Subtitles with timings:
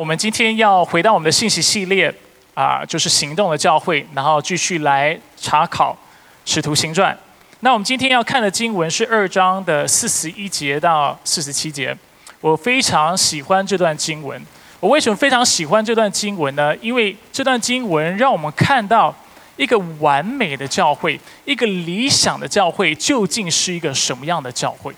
[0.00, 2.10] 我们今天要回到我们的信息系列
[2.54, 5.92] 啊，就是行动的教会，然后继续来查考
[6.50, 7.14] 《使徒行传》。
[7.58, 11.94] 那我们今天要看的经文是二章的四十一节到四十七节。
[12.40, 14.42] 我非常喜欢这段经文。
[14.80, 16.74] 我为什么非常喜欢这段经文呢？
[16.78, 19.14] 因为这段经文让我们看到
[19.56, 24.94] 一个完美的教会，一个理想的教会究竟是一个什么样的教会。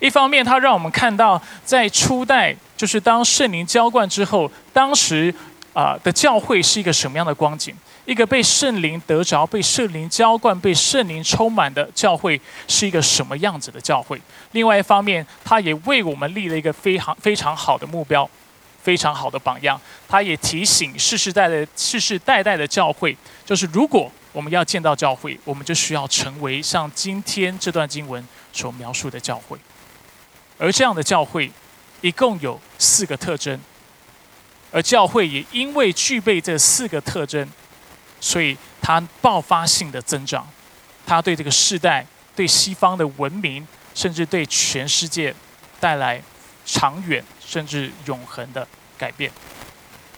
[0.00, 5.32] 一方面，它让我们看到在初代，就是当圣灵浇灌之后，当时
[5.72, 7.72] 啊的教会是一个什么样的光景。
[8.06, 14.20] 一个被圣灵得着、被圣灵浇灌、被圣灵充满的教会是一个什么样子的教会？
[14.50, 18.28] 另外一方面，他也为我们立了一个非常非常好的目标，
[18.82, 19.80] 非常好的榜样。
[20.08, 29.56] 他也提醒世世代代、世世代代的教会，就是如果我们要见到教会，我们就需要成为像今天这段经文所描述的教会。
[30.58, 31.48] 而这样的教会，
[32.02, 33.58] 一共有四个特征，
[34.70, 37.48] 而教会也因为具备这四个特征。
[38.20, 40.46] 所以它爆发性的增长，
[41.04, 45.34] 它对这个世代、对西方的文明，甚至对全世界
[45.80, 46.22] 带来
[46.64, 48.64] 长远甚至永恒的
[48.96, 49.28] 改变。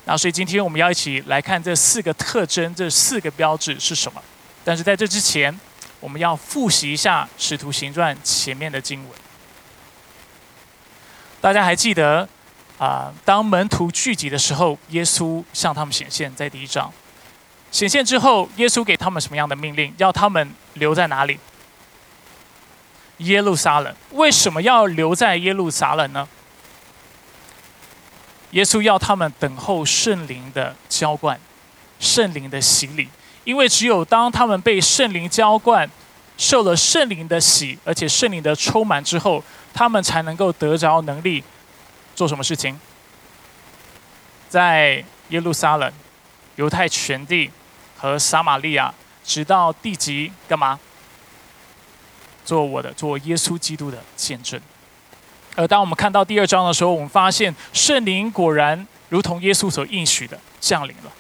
[0.05, 4.23] 那所以今天我们要一起来看这四个特征、这四个标志是什么。
[4.63, 5.59] 但是在这之前，
[5.99, 9.19] 我们要复习一下《使徒行传》前面的经文。
[11.45, 12.27] 大家还记得
[12.79, 13.13] 啊？
[13.23, 16.91] 当门徒聚集的时候，耶稣向他们显现，在第一章。
[17.71, 19.93] 显现之后，耶稣给他们什么样的命令？
[19.99, 21.39] 要他们留在哪里？
[23.19, 23.95] 耶路撒冷。
[24.13, 26.27] 为什么要留在耶路撒冷呢？
[28.53, 31.39] 耶稣要他们等候圣灵的浇灌，
[32.01, 33.11] 圣灵的洗礼。
[33.45, 35.91] 因为只有当他们被圣灵浇灌，
[36.37, 41.43] 受了圣灵的洗，而且圣灵的充满之后，他们才能够得着能力
[42.15, 42.79] 做什么事情？
[44.49, 45.93] 在耶路撒冷，
[46.57, 47.51] 犹太全地。
[47.97, 48.93] 和撒玛利亚，
[49.25, 50.79] 直到地极，干嘛？
[52.45, 54.61] 做我的，做耶稣基督的见证。
[55.57, 61.11] 而当我们看到第二章的时候，我们发现圣灵果然如同耶稣所应许的降临了。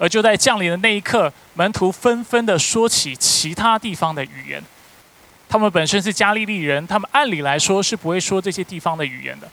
[0.00, 4.64] 而就在降临的那一刻，门徒纷纷的说起其他地方的语言。
[5.46, 9.46] 他们本身是加利利人，他们按理来说是不会说这些地方的语言的。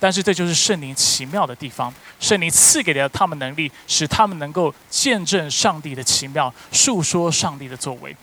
[0.00, 8.16] 但是这就是圣灵奇妙的地方，圣灵赐给了他们能力，使他们能够见证上帝的奇妙，述说上帝的作为。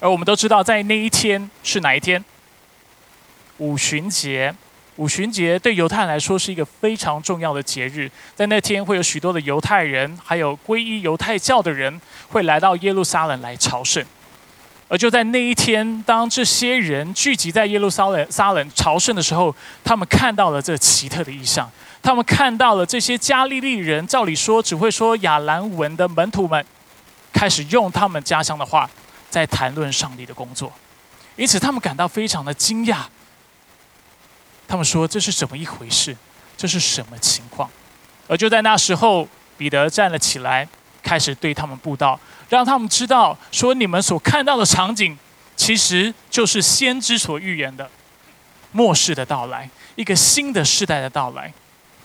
[0.00, 2.22] 而我们都知道，在那一天是哪一天？
[3.56, 4.54] 五旬节。
[4.96, 14.04] 五旬节对犹太人来说是一个非常重要的节日，在那天会有许多的犹太人，还有皈依犹太教的人，会来到耶路撒冷来朝圣。
[14.86, 21.68] 而就在那一天，当这些人聚集在耶路撒冷撒冷朝圣的时候，他们看到了这奇特的异象。
[22.00, 26.64] 他们看到了这些加利利人，照理说只会说亚兰文的门徒们，
[27.32, 28.88] 开始用他们家乡的话
[29.30, 30.70] 在谈论上帝的工作。
[31.34, 32.98] 因此，他们感到非常的惊讶。
[34.66, 36.16] 他们说：“这是怎么一回事？
[36.56, 37.68] 这是什么情况？”
[38.26, 40.66] 而就在那时候，彼得站了起来，
[41.02, 42.18] 开始对他们布道。
[42.48, 45.16] 让他们知道，说你们所看到的场景，
[45.56, 47.90] 其实就是先知所预言的
[48.72, 51.52] 末世的到来，一个新的时代的到来。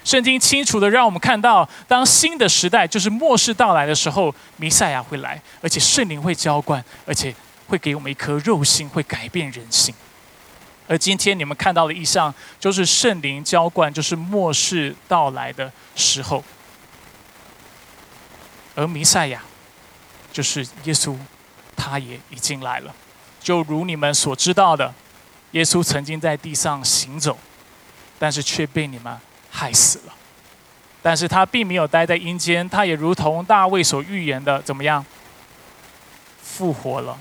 [0.05, 7.33] 圣经清楚的让我们看到，当新的时代就是末世到来的时候，弥赛亚会来，而且圣灵会浇灌，而且
[7.67, 9.93] 会给我们一颗肉心，会改变人性。
[10.89, 16.43] 而今天你们看到的意象，就是圣灵浇灌，就是末世到来的时候，
[18.75, 19.41] 而弥赛亚。
[20.31, 21.17] 就是耶稣，
[21.75, 22.93] 他也已经来了。
[23.41, 24.93] 就如你们所知道的，
[25.51, 27.35] 耶稣曾经在地上行走，
[28.19, 29.17] 但是却被你们
[29.49, 30.13] 害死了。
[31.01, 35.03] 但是他并没有待在阴间，他也如同大卫所预言的，怎么样？
[36.43, 37.17] 复活了。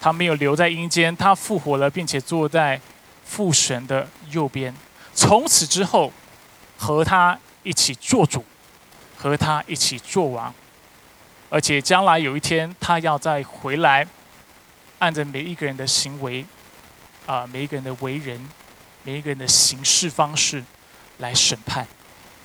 [0.00, 2.80] 他没有留在阴间，他复活了，并且坐在
[3.24, 4.74] 父神的右边。
[5.14, 6.12] 从此之后，
[6.76, 8.44] 和他一起做主，
[9.16, 10.54] 和他一起做王。
[11.50, 14.06] 而且将来有一天，他要再回来，
[14.98, 16.44] 按着每一个人的行为，
[17.26, 18.48] 啊，每一个人的为人，
[19.02, 20.62] 每一个人的行事方式，
[21.16, 21.88] 来审判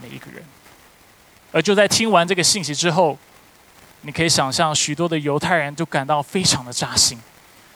[0.02, 0.44] 每一个人。
[1.52, 3.18] 而就在听完这个信息之后，
[4.02, 7.20] 你可以想象，许多的犹太人都感到非常的扎心，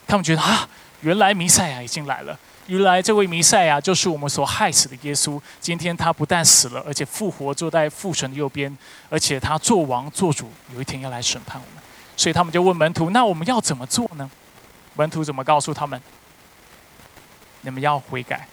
[0.08, 0.68] 他们觉得啊，
[1.02, 2.38] 原来弥赛亚已经来了。
[2.68, 5.40] 原来这位弥赛亚就是我们所害死的耶稣。
[5.62, 8.76] 今天他不但死了，而且复活，坐在父神的右边，
[9.10, 11.84] 而且他做王做主，有一天要来审判我们。
[12.16, 14.30] 所以他们就问门徒：“那我们要怎么做呢？”
[14.96, 16.02] 门徒怎么告诉他们？
[17.62, 18.48] 你们要悔改，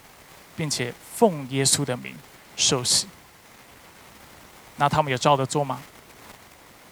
[0.54, 2.14] 并且奉耶稣的名
[2.56, 3.08] 受洗。
[4.76, 5.80] 那他们有照着做吗？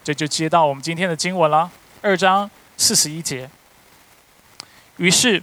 [0.03, 1.71] 这就接到我们今天的经文了，
[2.01, 3.49] 二章四十一节。
[4.97, 5.43] 于是，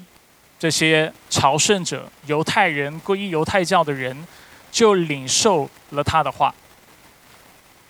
[0.58, 4.26] 这些朝圣者、犹太人、皈依犹太教的人，
[4.72, 6.54] 就领受了他的话。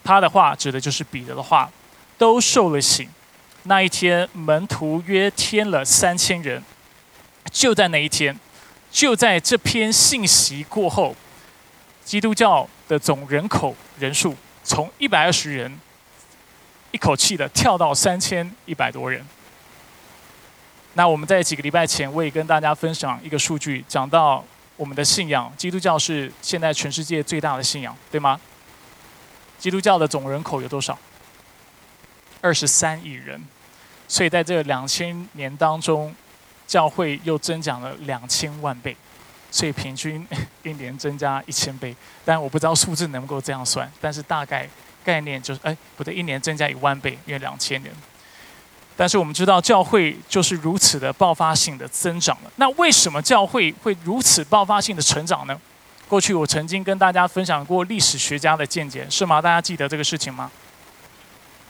[0.04, 1.70] 他的话指的就是彼得的话，
[2.18, 3.08] 都受了洗。
[3.64, 6.64] 那一天，门徒约添了三千人。
[7.52, 8.40] 就在那一天，
[8.92, 11.16] 就在这篇信息过后，
[12.06, 15.80] 基督教的总人口人数从一百二十人。
[16.92, 19.24] 一口气的跳到三千一百多人。
[20.94, 24.44] 那我们在几个礼拜前，我也跟大家分享一个数据，讲到
[24.76, 28.40] 我们的信仰，基督教是现在全世界最大的信仰，对吗？
[29.58, 30.98] 基督教的总人口有多少？
[32.42, 33.42] 二十三亿人。
[34.08, 36.14] 所以在这两千年当中，
[36.66, 38.98] 教会又增长了两千万倍，
[39.52, 40.28] 所以平均
[40.64, 41.96] 一年增加一千倍。
[42.26, 44.68] 但我不知道数字能够这样算，但是大概。
[45.02, 47.92] 概念就是，哎，不对，一年增加一万倍，因为两千年。
[49.00, 52.52] 但是我们知道，教会就是如此的爆发性的增长了。
[52.58, 55.58] 那为什么教会会如此爆发性的成长呢？
[56.10, 59.42] 过去我曾经跟大家分享过历史学家的见解，是吗？
[59.42, 60.52] 大家记得这个事情吗？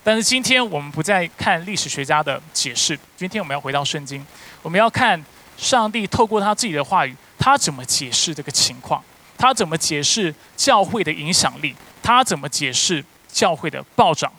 [0.03, 4.25] 但是今天我们不再看历史学家的解释，今天我们要回到圣经，
[4.63, 5.23] 我们要看
[5.55, 9.03] 上帝透过他自己的话语，他怎么解释这个情况，
[9.37, 13.05] 他怎么解释教会的影响力，他怎么解释。
[13.31, 14.33] 教会的暴涨，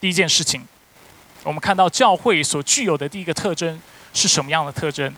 [0.00, 0.64] 第一件事情，
[1.44, 3.80] 我们看到教会所具有的第一个特征
[4.12, 5.14] 是什么样的特征？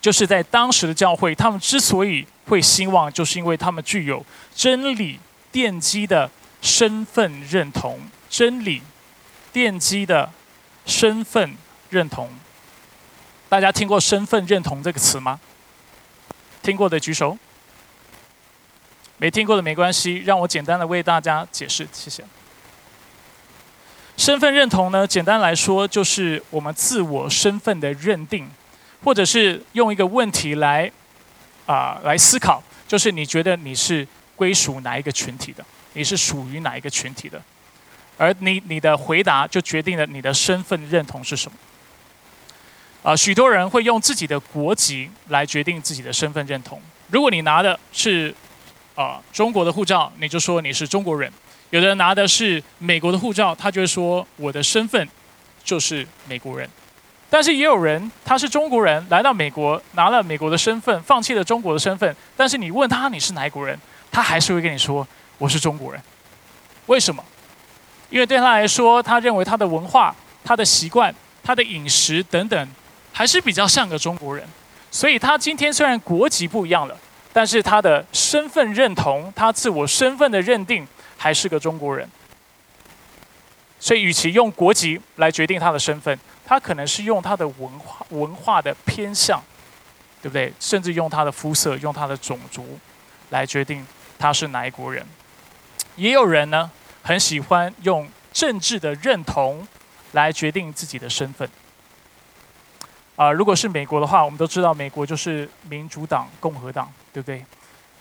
[0.00, 4.24] 就是在当时的教会，他们之所以会兴旺，就是因为他们具有
[4.54, 5.18] 真理
[5.52, 6.30] 奠基的
[6.60, 8.00] 身份认同。
[8.28, 8.82] 真理
[9.52, 10.28] 奠基的
[10.84, 11.56] 身份
[11.88, 12.28] 认同，
[13.48, 15.38] 大家听过“身份认同”这个词吗？
[16.62, 17.38] 听过的举手。
[19.16, 22.24] 没听过的没关系，让我简单的为大家解释，谢谢。
[24.16, 28.48] 身份认同呢，简单来说就是我们自我身份的认定，
[29.02, 30.90] 或者是用一个问题来
[31.66, 34.06] 啊来思考，就是你觉得你是
[34.36, 35.64] 归属哪一个群体的，
[35.94, 37.42] 你是属于哪一个群体的，
[38.16, 41.58] 而你你的回答就决定了你的身份认同是什么。
[43.02, 46.80] 啊，许多人会用自己的国籍来决定自己的身份认同。
[47.08, 48.34] 如果你拿的是
[48.94, 51.30] 啊，中国的护照，你就说你是中国人；
[51.74, 55.08] 有的人拿的是美国的护照，他就会说我的身份
[55.64, 56.70] 就是美国人。
[57.28, 62.14] 但是也有人他是中国人，来到美国拿了美国的身份，放弃了中国的身份。
[62.36, 63.76] 但是你问他你是哪国人，
[64.12, 65.04] 他还是会跟你说
[65.36, 66.00] 我是中国人。
[66.86, 67.24] 为什么？
[68.08, 71.12] 因为对他来说，他认为他的文化、他的习惯、
[71.42, 72.68] 他的饮食等等，
[73.10, 74.46] 还是比较像个中国人。
[74.92, 76.96] 所以他今天虽然国籍不一样了。
[77.32, 80.86] 但是他的身份认同，他自我身份的认定
[81.24, 82.06] 还是个中国人。
[83.80, 89.42] 所以，与其用国籍来决定他的身份，他可能是用他的文化文化的偏向，
[90.20, 90.52] 对不对？
[90.60, 92.78] 甚至用他的肤色、用他的种族
[93.30, 93.86] 来决定
[94.18, 95.02] 他是哪一国人。
[95.96, 96.70] 也有人呢，
[97.02, 99.66] 很喜欢用政治的认同
[100.12, 101.48] 来决定自己的身份。
[103.16, 106.92] 啊，如果是美国的话，我们都知道美国就是民主党、共和党。
[107.14, 107.44] 对不对？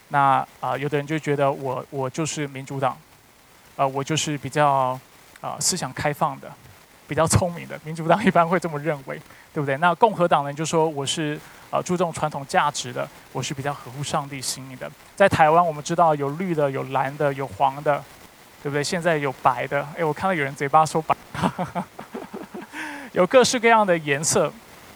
[0.07, 2.97] 那啊，有的人就觉得我我就是民主党，
[3.75, 4.99] 啊，我就是比较
[5.41, 6.51] 啊思想开放的，
[7.07, 7.79] 比较聪明的。
[7.83, 9.19] 民主党一般会这么认为，
[9.53, 9.77] 对不对？
[9.77, 11.39] 那共和党呢，就说我是
[11.69, 14.89] 啊注重传统价值的，我是比较合乎上帝心意的。
[15.15, 18.03] 在台湾，我们知道有绿的、有蓝的、有黄的，
[18.61, 18.83] 对不对？
[18.83, 21.15] 现在有白的，哎，我看到有人嘴巴说白，
[23.13, 24.51] 有各式各样的颜色，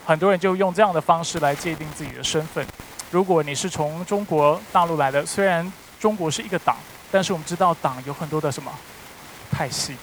[0.05, 2.65] 很多人就用这样的方式来界定自己的身份。
[3.09, 6.75] 如果你是从中国大陆来的，虽然中国是一个党，
[7.11, 8.71] 但是我们知道党有很多的什么
[9.51, 9.95] 派系，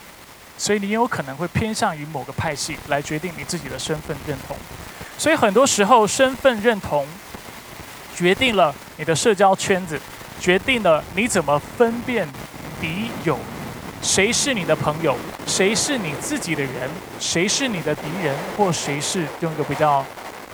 [0.57, 4.57] 所以你有可能会偏向于某个派系来决定你自己的身份认同。
[5.19, 7.07] 所以很多时候，身份认同
[8.15, 10.01] 决定了你的社交圈子，
[10.41, 12.29] 决定了你怎么分辨
[12.81, 13.39] 敌友，
[14.03, 20.05] 谁是你的朋友，谁是你自己的人，谁是你的敌人，或谁是用一个比较。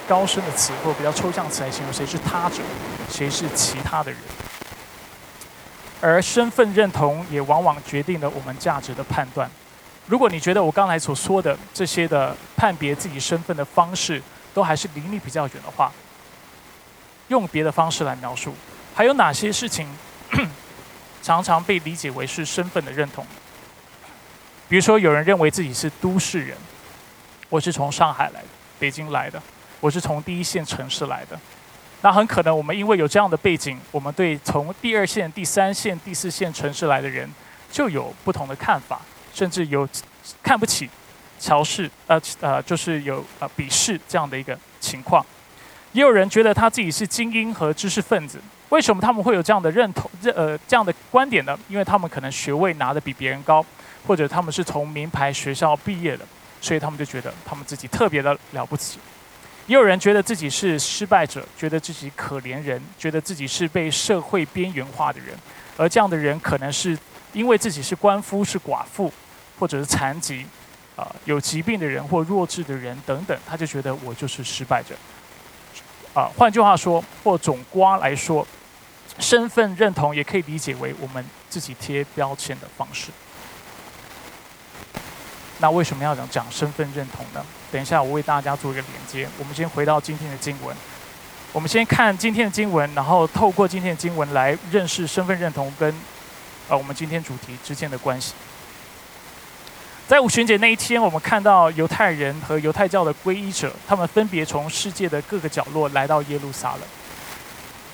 [0.08, 2.56] 高深的词或比较抽象词来形容谁是他者，
[3.08, 4.18] 谁是其他的人，
[6.00, 9.50] 而身份认同也往往决定了我们价值的判断。
[10.06, 14.20] 如果你觉得我刚才所说的这些的判别自己身份的方式
[14.52, 15.92] 都还是离你比较远的话，
[17.28, 18.54] 用别的方式来描述，
[18.94, 19.86] 还有哪些事情
[21.22, 23.24] 常常被理解为是身份的认同？
[24.68, 26.56] 比如说，有人认为自己是都市人，
[27.48, 29.40] 我是从上海来的，北京来的。
[29.80, 31.40] 我是从第一线城市来的，
[32.02, 37.30] 那很可能我们因为有这样的背景，我们对从第二线、第三线、第四线城市来的人，
[37.70, 39.00] 就有不同的看法，
[39.34, 39.86] 甚至有
[40.42, 40.88] 看不起、
[41.38, 45.24] 瞧视，呃呃，就是有呃鄙视这样的一个情况。
[45.92, 48.40] 也有人觉得他自己是精英和知识分子。
[48.70, 51.58] 为什么他们会有这样的认同、认呃这样的观点呢？
[51.68, 53.62] 因为他们可能学位拿的比别人高，
[54.06, 56.24] 或者他们是从名牌学校毕业的，
[56.60, 59.00] 所以他们就觉得他们自己特别的了不起。
[59.66, 65.36] 也有人觉得自己是失败者，觉得自己可怜人，觉得自己是被社会边缘化的人，
[65.76, 66.98] 而这样的人可能是
[67.32, 69.12] 因为自己是官夫、是寡妇，
[69.58, 70.44] 或者是残疾，
[70.96, 74.94] 啊有疾病的人或弱智的人等等，他就觉得我就是失败者。
[76.14, 78.46] 啊，换句话说，或总瓜来说。
[79.18, 83.10] 身份认同也可以理解为我们自己贴标签的方式。
[85.58, 87.44] 那为什么要讲讲身份认同呢？
[87.70, 89.28] 等一下我为大家做一个连接。
[89.38, 90.76] 我们先回到今天的经文，
[91.52, 95.94] 我们先看今天的经文，然后透过今天的经文来认识身份认同跟
[96.68, 98.34] 呃我们今天主题之间的关系。
[100.08, 106.80] 在五旬节那一天，我们看到犹太人和犹太教的皈依者，他们分别从世界的各个角落来到耶路撒冷。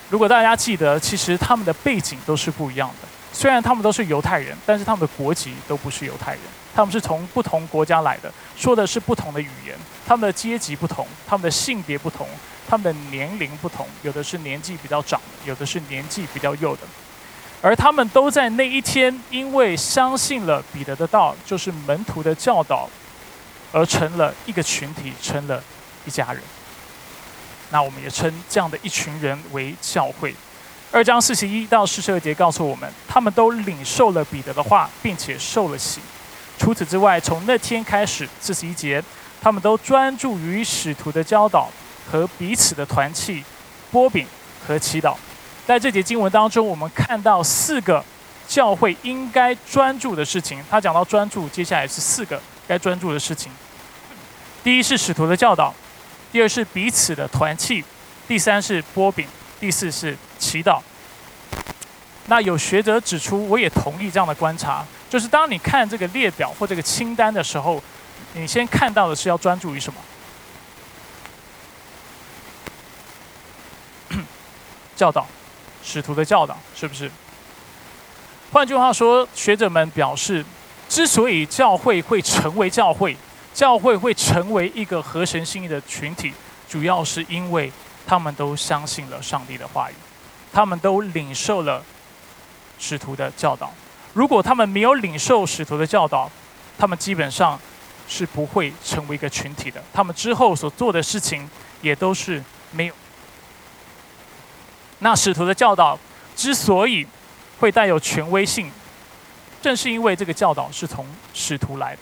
[0.08, 3.08] 如果大家记得，其实他们的背景都是不一样的。
[3.34, 6.40] 虽然他们都是犹太人，但是他们的国籍都不是犹太人。
[6.76, 9.74] 他们是从不同国家来的，说的是不同的语言。
[10.06, 12.28] 他们的阶级不同，他们的性别不同，
[12.68, 13.86] 他们的年龄不同。
[14.02, 16.82] 有的是年纪比较长的，有的是年纪比较幼的。
[17.62, 22.86] 而他们都在那一天，因为相信了彼得的道，就是门徒的教导，
[23.72, 25.64] 而成了一个群体，成了
[26.04, 26.42] 一家人。
[27.70, 30.34] 那我们也称这样的一群人为教会。
[30.92, 36.00] 二章四十一到四十二节告诉我们，他们都领受了彼得的话，并且受了洗。
[36.58, 39.02] 除此之外，从那天开始，四十一节，
[39.40, 41.68] 他们都专注于使徒的教导
[42.10, 43.44] 和彼此的团契、
[43.90, 44.26] 波饼
[44.66, 45.14] 和祈祷。
[45.66, 48.04] 在这节经文当中，我们看到四个
[48.48, 50.62] 教会应该专注的事情。
[50.70, 53.50] 他讲到专注，接下来是四个该专注的事情。
[54.64, 55.74] 第一是使徒的教导。
[56.32, 57.82] 第二是彼此的团契，
[58.28, 59.26] 第三是波饼，
[59.58, 60.80] 第四是祈祷。
[62.26, 67.82] 那有学者指出，我也同意这样的观察，就是当你看这个列表或这个清单的时候，
[68.34, 70.00] 你先看到的是要专注于什么？
[74.96, 75.26] 教导，
[75.82, 77.10] 使徒的教导，是不是？
[78.52, 80.44] 换句话说，学者们表示，
[80.88, 83.16] 之所以教会会成为教会。
[83.54, 86.30] 教会会成为一个合神心意的群体，
[86.68, 87.72] 主要是因为
[88.06, 89.94] 他们都相信了上帝的话语，
[90.52, 91.82] 他们都领受了
[92.78, 93.72] 使徒的教导。
[94.12, 96.30] 如果他们没有领受使徒的教导，
[96.78, 97.58] 他们基本上
[98.08, 99.82] 是不会成为一个群体的。
[99.92, 101.48] 他们之后所做的事情
[101.82, 102.94] 也都是没有。
[105.00, 105.98] 那使徒的教导
[106.34, 107.06] 之所以
[107.58, 108.70] 会带有权威性，
[109.60, 112.00] 正是因为这个教导是从使徒来的。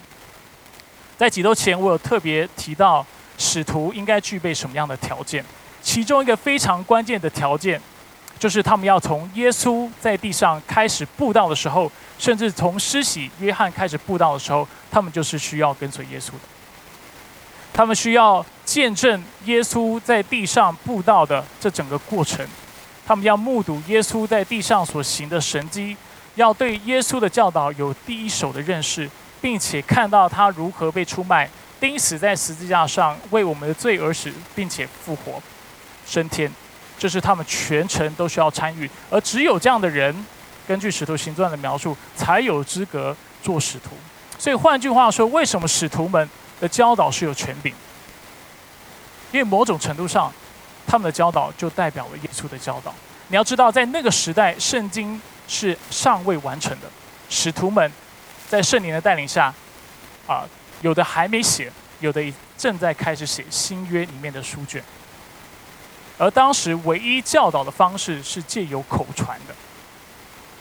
[1.17, 3.05] 在几周前，我有特别提到
[3.39, 5.45] 使徒应该具备什么样的条件。
[5.83, 7.81] 其中一个非常关键的条件，
[8.45, 16.41] 就是他们要从耶稣在地上开始布道的时候，甚至从施洗约翰开始布道的时候，他们就是需要跟随耶稣的。
[17.73, 22.47] 他们需要见证耶稣在地上布道的这整个过程，
[23.07, 25.97] 他们要目睹耶稣在地上所行的神迹，
[26.35, 29.09] 要对耶稣的教导有第一手的认识。
[29.41, 31.49] 并且看到他如何被出卖、
[31.79, 35.43] 钉死在十字架上，为我们的罪而死，并且复活、
[36.07, 36.51] 升天，
[36.99, 38.89] 这是他们全程都需要参与。
[39.11, 40.15] 而只有这样的人，
[40.67, 43.91] 根据使徒行传的描述，才有资格做使徒。
[44.39, 46.29] 所以换句话说，为什么使徒们
[46.61, 47.73] 的教导是有权柄？
[49.33, 50.33] 因为某种程度上，
[50.87, 52.95] 他们的教导就代表了耶稣的教导。
[53.29, 56.87] 你要知道，在那个时代，圣经是尚未完成的，
[57.29, 57.91] 使徒们。
[58.47, 59.53] 在圣灵的带领下，
[60.29, 60.45] 啊，
[60.83, 62.23] 有的还没写，有的
[62.59, 64.85] 正在开始写新约里面的书卷。
[66.19, 69.55] 而当时唯一教导的方式是借由口传的。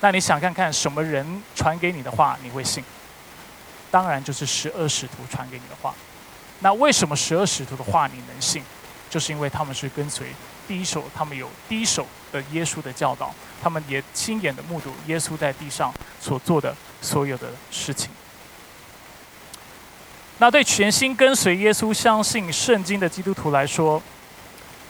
[0.01, 2.83] 那你想看看什么人传给你的话你会信？
[3.89, 5.93] 当然就是十二使徒传给你的话。
[6.60, 8.63] 那为什么十二使徒的话你能信？
[9.10, 10.27] 就是因为他们是跟随
[10.67, 16.75] 第一手，他们有第一手的耶稣的教导，他们也亲眼的目睹耶稣在地上所做的。
[17.03, 18.10] 所有的事情，
[20.38, 24.01] 那对全心跟随耶稣、相信圣经的基督徒来说，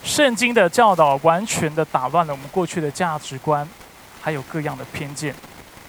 [0.04, 3.68] 圣经的教导完全的打乱了我们过去的价值观，
[4.22, 5.34] 还有各样的偏见，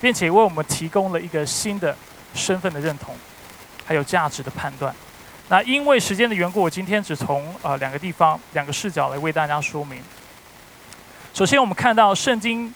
[0.00, 1.96] 并且为我们提供了一个新的
[2.34, 3.14] 身份的认同，
[3.84, 4.94] 还有价值的判断。
[5.48, 10.00] 那因为时间的缘故，我今天只从呃两个地方、两个视角来为大家说明。
[11.34, 12.72] 首先，我们看到圣经。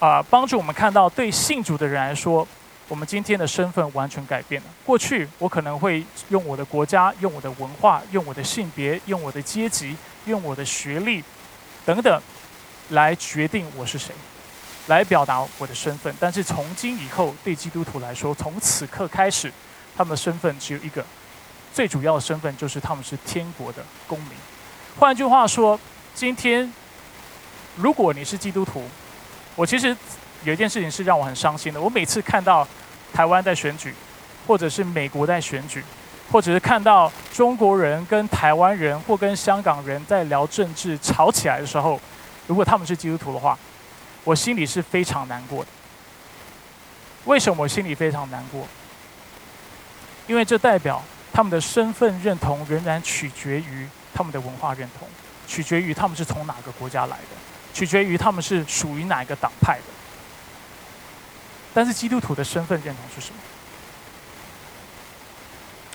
[0.00, 2.46] 啊，帮助我们看到，对信主的人来说，
[2.88, 4.68] 我们今天的身份完全改变了。
[4.84, 11.24] 过去我可能会用我的国家、用我的文化、用我的性别、用我的阶级、用我的学历
[11.86, 12.22] 等等，
[12.90, 14.14] 来决定我是谁，
[14.88, 16.14] 来表达我的身份。
[16.20, 19.50] 但是从今以后，对基督徒来说，从此刻开始，
[19.96, 21.04] 他们的身份只有一个，
[21.72, 24.32] 最主要的身份就是他们是天国的公民。
[24.98, 25.80] 换句话说，
[26.14, 26.70] 今天
[27.76, 28.84] 如果你是基督徒，
[29.56, 29.96] 我其实
[30.44, 31.80] 有一件事情是让我很伤心的。
[31.80, 32.66] 我每次看到
[33.12, 33.94] 台湾在选举，
[34.46, 35.82] 或者是美国在选举，
[36.30, 41.98] 或者是看到中国人跟台湾人或跟香港人在聊政治吵起来的时候，
[42.46, 43.58] 如果他们是基督徒的话，
[44.22, 45.70] 我心里是非常难过的。
[47.24, 48.66] 为什么我心里非常难过？
[50.26, 55.08] 因为这代表他们的身份认同仍然取决于他们的文化认同，
[55.46, 57.36] 取决于他们是从哪个国家来的。
[57.72, 59.93] 取决于他们是属于哪一个党派的，
[61.74, 63.40] 但是基督徒的身份认同是什么？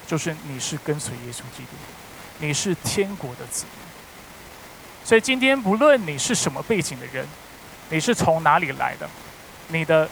[0.06, 1.70] 就是你是跟随耶稣基督，
[2.40, 3.74] 你是天国的子民。
[5.06, 7.26] 所以今天不论你是什么背景的人，
[7.90, 9.10] 你是从哪里来的，
[9.70, 10.10] 你的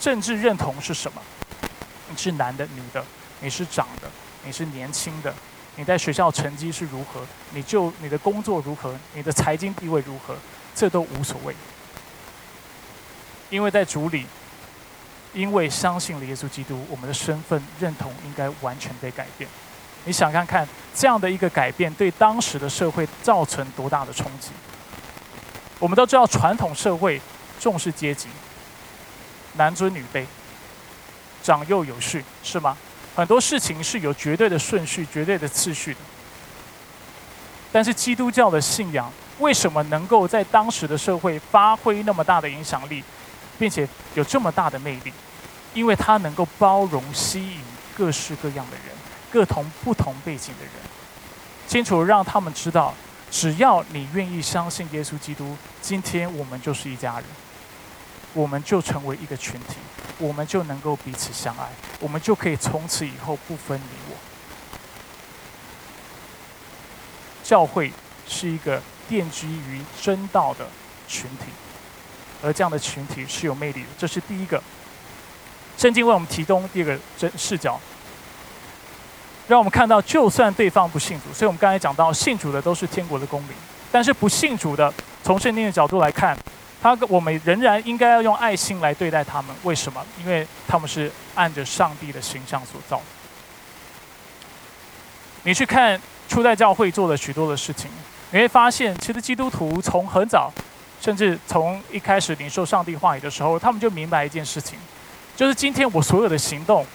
[0.00, 1.22] 政治认同是什么？
[2.08, 3.04] 你是男的、女的，
[3.40, 4.10] 你是长的，
[4.44, 5.32] 你是年轻的。
[5.76, 7.20] 你在学校成绩是如何？
[7.52, 8.98] 你就你的工作如何？
[9.14, 10.36] 你的财经地位如何？
[10.74, 11.54] 这都无所谓，
[13.50, 14.26] 因为在主里，
[15.32, 19.48] 因为相信了耶稣基督，我们的身份认同应该完全被改变。
[20.04, 24.50] 你想看看这样的一个改变对当时的社会造成多大的冲击？
[25.78, 27.20] 我们都知道传统社会
[27.58, 28.28] 重视阶级，
[29.56, 30.24] 男尊女卑，
[31.42, 32.76] 长幼有序，是吗？
[33.14, 36.00] 很多事情是有绝对的顺序、绝对的次序的，
[37.72, 43.02] 但是基督教的信仰为什么能够在当时的社会发挥那么大的影响力，
[43.60, 45.12] 并且有这么大的魅力？
[45.74, 47.60] 因为它能够包容、吸引
[47.96, 48.86] 各式各样的人，
[49.30, 50.72] 各同不同背景的人，
[51.68, 52.94] 清楚让他们知道，
[53.30, 57.24] 只要你愿意相信耶稣基督，今天我们就是一家人，
[58.32, 59.76] 我们就成为一个群体。
[60.18, 61.66] 我们就能够彼此相爱，
[61.98, 64.16] 我们就可以从此以后不分你我。
[67.42, 67.90] 教会
[68.28, 70.68] 是一个奠基于真道的
[71.08, 71.46] 群体，
[72.42, 73.88] 而这样的群体是有魅力的。
[73.98, 74.62] 这是第一个。
[75.76, 77.80] 圣经为我们提供第二个真视角，
[79.48, 83.52] 让我们看到，就算对方不信主，所以我们刚才讲到，信主的都是天国的公民，
[83.90, 86.36] 但是不信主的，从圣经的角度来看。
[86.82, 89.54] 他，我们仍然应该要用爱心来对待他们。
[89.64, 90.02] 为什么？
[90.18, 93.02] 因为他们是按着上帝的形象所造。
[95.42, 97.90] 你去看初代教会做了许多的事情，
[98.30, 100.50] 你会发现，其实基督徒从很早，
[101.00, 104.78] 甚至从一开始领受上帝话语的时候，他们就明白一件事情，
[105.34, 106.86] 就是今天我所有的行动，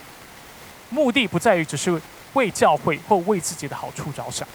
[0.89, 1.99] 目的不在于只是
[2.33, 4.47] 为教会或为自己的好处着想。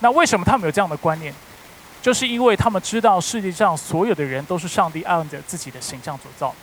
[0.00, 1.34] 那为什么他们有这样的观念？
[2.02, 6.54] 就是因为他们知道世界上所有的人都是上帝按着自己的形象所造，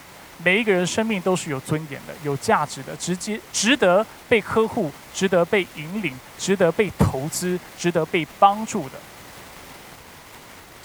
[0.43, 8.95] 每一个人生命都是有尊严的、有价值的，直接值得被呵护、值得被引领、值得被投资、值得被帮助的。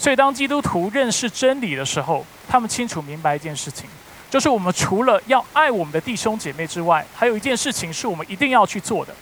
[0.02, 3.88] 所以，当基督徒认识真理的时候，他们清楚明白一件事情，
[4.28, 9.14] 就是我们除了要爱我们的弟兄姐妹之外，还有一件事情是我们一定要去做的，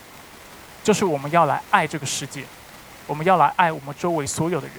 [0.83, 2.45] 就是我们要来爱这个世界，
[3.07, 4.77] 我们要来爱我们周围所有的人。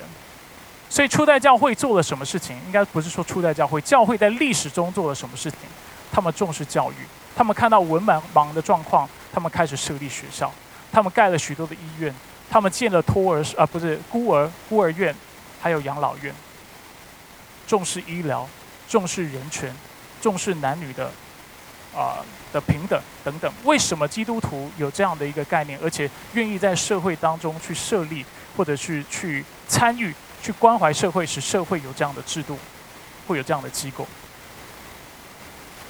[0.90, 2.58] 所以初代教会做了什么事情？
[2.66, 5.60] 应该不是说初代教会，教会在历史中做了什么事情？
[6.12, 6.96] 他们重视教育，
[7.36, 10.52] 他们看到文盲盲的状况，他们开始设立学校，
[10.92, 12.12] 他们盖了许多的医院，
[12.50, 15.16] 他们建了托儿啊不是孤儿孤儿院，
[15.62, 16.34] 还有养老院。
[17.68, 18.50] 重视医疗，
[18.90, 19.74] 重视人权，
[20.22, 21.12] 重视男女的
[21.96, 22.20] 啊
[22.52, 23.54] 的平等等等。
[23.64, 28.26] 为什么基督徒有这样的一个概念，而且愿意在社会当中去设立，
[28.58, 30.14] 或者是去参与？
[30.44, 32.58] 去关怀社会，使社会有这样的制度，
[33.28, 34.08] 会有这样的机构，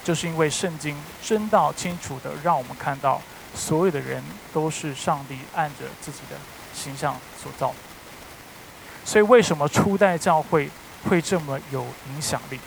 [0.04, 3.22] 就是因为圣经真道清楚的让我们看到，
[3.54, 6.36] 所有的人都是上帝按着自己的
[6.74, 7.74] 形象所造。
[9.04, 10.68] 所以，为什么初代教会
[11.08, 12.58] 会这么有影响力？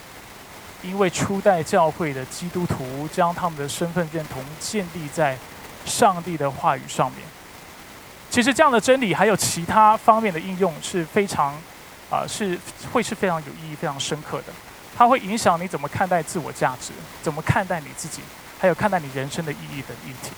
[0.84, 5.38] 因为初代教会的基督徒将他们的身份认同建立在
[5.86, 7.22] 上帝的话语上面。
[8.30, 11.56] 其实，这样的真理还有其他方面的应用是非常。
[12.08, 12.58] 啊，是
[12.94, 14.54] 会是非常有意义、非常深刻的。
[14.96, 16.92] 它会影响你怎么看待自我价值，
[17.24, 18.22] 怎么看待你自己，
[18.60, 20.30] 还有看待你人生的意义等议题。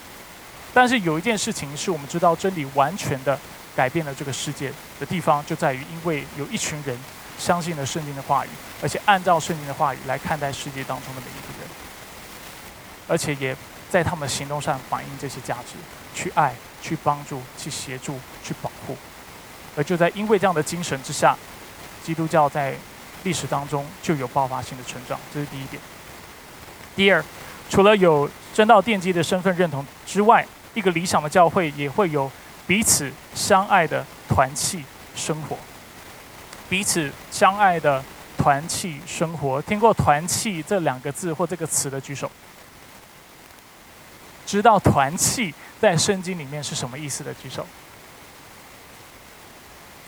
[0.74, 3.38] 但是有一件事情是我们知道真理完全的
[3.78, 6.98] 改变了这个世界的地方，就在于因为有一群人
[7.38, 8.50] 相信了圣经的话语，
[8.82, 11.70] 而且按照圣经的话语来看待世界当中的每一个人，
[13.08, 13.56] 而且也
[13.88, 15.76] 在他们行动上反映这些价值，
[16.16, 18.98] 去爱、去帮助、去协助、去保护。
[19.76, 21.38] 而就在因为这样的精神之下，
[22.04, 22.74] 基督教在
[23.24, 25.80] 历史当中就有爆发性的成长，这是第一点。
[26.96, 27.24] 第二，
[27.70, 32.32] 除了有真道奠基的身份认同之外，一个理想的教会也会有
[32.68, 34.84] 彼此相爱的团契
[35.16, 35.58] 生活。
[36.70, 38.04] 彼此相爱的
[38.38, 42.30] 团契生活，听过“团契”这两个字或这个词的举手。
[44.46, 47.66] 知道“团契”在圣经里面是什么意思的举手。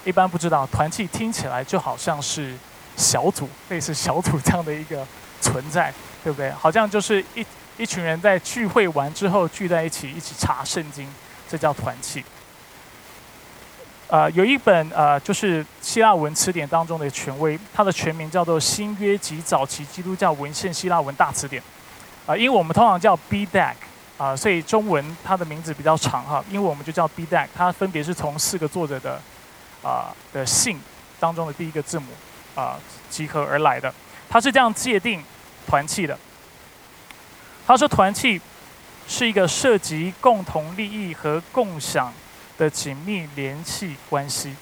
[0.03, 2.53] 一般不知道，“团契”听起来就好像是
[2.97, 5.07] 小组，类似小组这样的一个
[5.39, 5.93] 存在，
[6.23, 6.51] 对不对？
[6.51, 7.45] 好像就是一
[7.77, 11.07] 一群人在聚会完之后聚在一起，一起查圣经，
[11.49, 12.23] 这叫团契。
[14.09, 21.61] 呃，有一本呃，就是希腊文词典当中的权威，它的全名叫做《新约及早期基督教文献希腊文大词典》。
[22.25, 23.73] 啊，因为我们通常叫 BDAC，
[24.17, 29.21] 啊，所以中文它的名字比较长哈，因为我们就叫 BDAC，它分别是从四个作者的
[29.83, 30.79] 啊的姓
[31.19, 32.07] 当中的第一个字母
[32.55, 32.79] 啊
[33.11, 33.93] 集合而来的。
[34.27, 35.23] 它是这样界定
[35.67, 36.17] 团契的。
[37.67, 38.41] 他说，团契
[39.07, 42.11] 是一个涉及共同利益和共享。
[42.59, 44.53] 的紧密联系关系，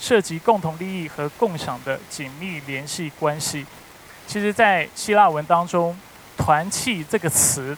[0.00, 3.66] 涉及共同利益和共享的紧密联系关系。
[4.26, 5.94] 其实，在希腊文当中
[6.38, 7.76] ，“团契”这个词，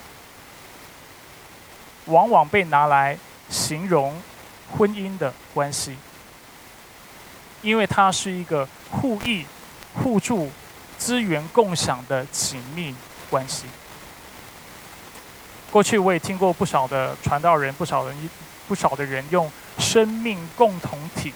[2.05, 3.17] 往往被拿来
[3.49, 4.19] 形容
[4.77, 5.97] 婚姻的关系，
[7.61, 9.45] 因为它是一个互益、
[9.93, 10.49] 互助、
[10.97, 12.95] 资源共享的紧密
[13.29, 13.65] 关系。
[15.69, 18.15] 过去我也听过不少的传道人，不少人。
[18.67, 21.33] 不少的人用“生命共同体”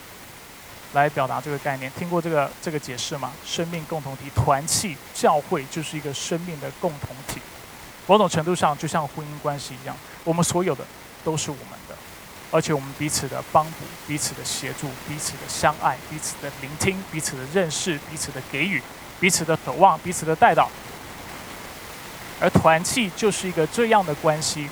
[0.93, 3.31] 来表达这个概念，听过这个这个解释吗？
[3.45, 7.39] 生命共同体、团契、教会就是一个生命的共同体。
[8.07, 10.83] 某种程度上，就像婚姻关系一样，我们所有的
[11.23, 11.95] 都是我们的，
[12.51, 18.81] 而且我们彼此的帮补、彼此的协助、彼此的相爱、彼此的聆听、彼此的认识、彼此的给予、
[19.19, 20.69] 彼此的渴望、彼此的带到。
[22.41, 24.67] 而团契就是一个这样的关系。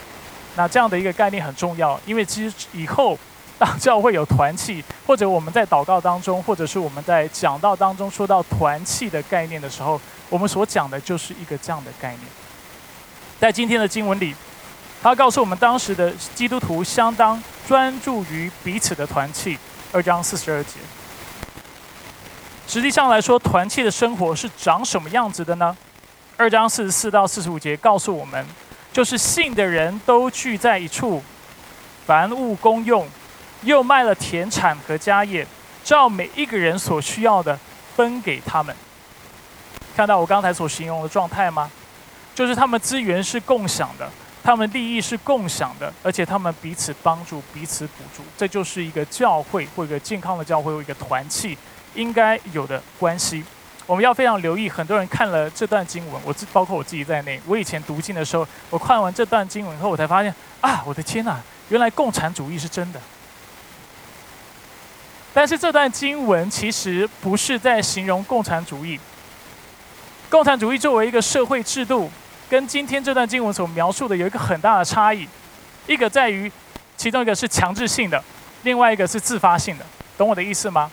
[0.60, 3.18] 那这样的一个概念很重要，因为其实以后
[3.58, 12.24] 当教会有团契，或者我们在祷告当中，或者是我们在讲道当中说到团契的概念的时候，我们所讲的就是一个这样的概念。
[13.40, 14.36] 在今天的经文里，
[15.02, 19.58] 他告诉我们当时的基督徒相当专注于彼此的团契。
[19.94, 20.72] 二章四十二节，
[22.68, 25.78] 实际上来说，团契的生活是长什么样子的呢？
[26.36, 28.46] 二章四十四到四十五节告诉我们。
[29.00, 31.24] 就是信的人都聚在一处，
[32.06, 33.08] 凡物公用，
[33.64, 35.48] 又卖了田产和家业，
[35.86, 37.58] 照每一个人所需要的
[37.96, 38.76] 分给他们。
[39.96, 41.72] 看到我刚才所形容的状态吗？
[42.36, 44.12] 就是他们资源是共享的，
[44.44, 48.22] 他们利益是共享的，而且他们彼此帮助、彼此补助。
[48.38, 51.58] 这就是一个教会或一个健康的教会或一个团契
[51.96, 53.46] 应该有的关系。
[53.90, 57.42] 我们要非常留意，很多人看了这段经文，我自包括我自己在内。
[57.48, 63.02] 我以前读经的时候，我看完这段经文以后，我才发现啊，我的天哪，原来共产主义是真的。
[65.34, 69.00] 但是这段经文其实不是在形容共产主义。
[70.30, 72.12] 共产主义作为一个社会制度，
[72.48, 75.28] 跟今天这段经文所描述的有一个很大的差异。
[75.88, 76.52] 一个在于，
[76.96, 78.24] 其中一个是强制性的，
[78.62, 79.86] 另外一个是自发性的。
[80.16, 80.92] 懂我的意思吗？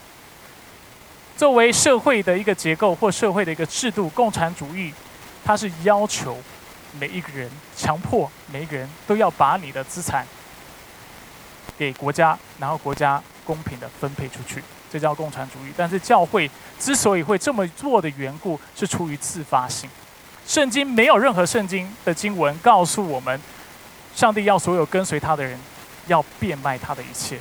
[1.36, 4.92] 作为社会的一个结构或社会的一个制度，共产主义，
[5.44, 6.38] 它是要求
[6.98, 10.26] 每一个人，强迫每一个人都要把你的资产
[11.76, 15.72] 给国家，然后国家公平的分配出去，这叫共产主义。
[15.76, 19.90] 但是教会之所以会这么做的缘故，是出于自发性。
[20.46, 23.38] 圣经没有任何圣经的经文告诉我们，
[24.14, 25.58] 上帝要所有跟随他的人
[26.06, 27.38] 要变卖他的一切，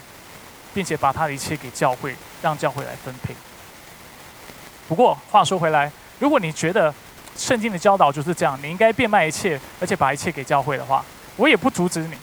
[0.73, 3.33] 并且把他的一切给教会，让教会来分配。
[4.87, 6.93] 不过话说回来，如果你觉得
[7.35, 11.03] 圣经的教导就是这样，你应该变卖一切，而且把一切给教会的话，
[11.35, 12.15] 我也不阻止你，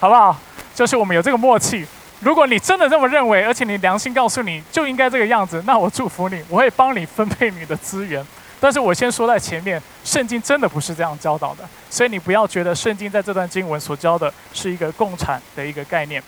[0.00, 0.38] 好不好？
[0.74, 1.86] 就是我们有这个默契。
[2.20, 8.24] 如果你真的这么认为，而且你良心告诉你就应该这个样子，那我祝福你，我会帮你分配你的资源。
[8.60, 16.20] 但是我先说在前面，圣经真的不是这样教导的，所以你不要觉得圣经在这段经文所教的是一个共产的一个概念。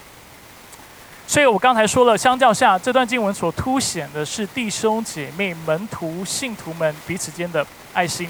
[1.31, 8.29] 所以我刚才说了，相较下，这段经文所凸显的是弟兄姐妹、门徒、信徒们彼此间的爱心。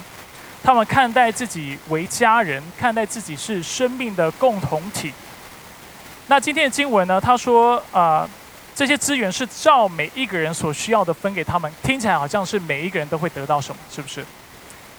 [0.62, 5.14] 他们看待自己为家人，看待自己是生命的共同体。
[6.26, 7.18] 那今天的经文呢？
[7.18, 8.28] 他说：“啊，
[8.74, 14.22] 这些资源是照每一个人所需要的分给他们，听起来好像是每一个人都会得到什么，是不是？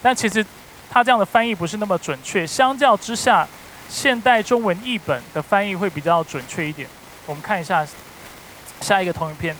[0.02, 0.44] 但其实
[0.90, 2.44] 他这样的翻译不是那么准确。
[2.44, 3.46] 相较之下，
[3.88, 6.88] 现代中文译本的翻译会比较准确一点。
[7.26, 7.86] 我们看一下
[8.80, 9.56] 下一个投影片。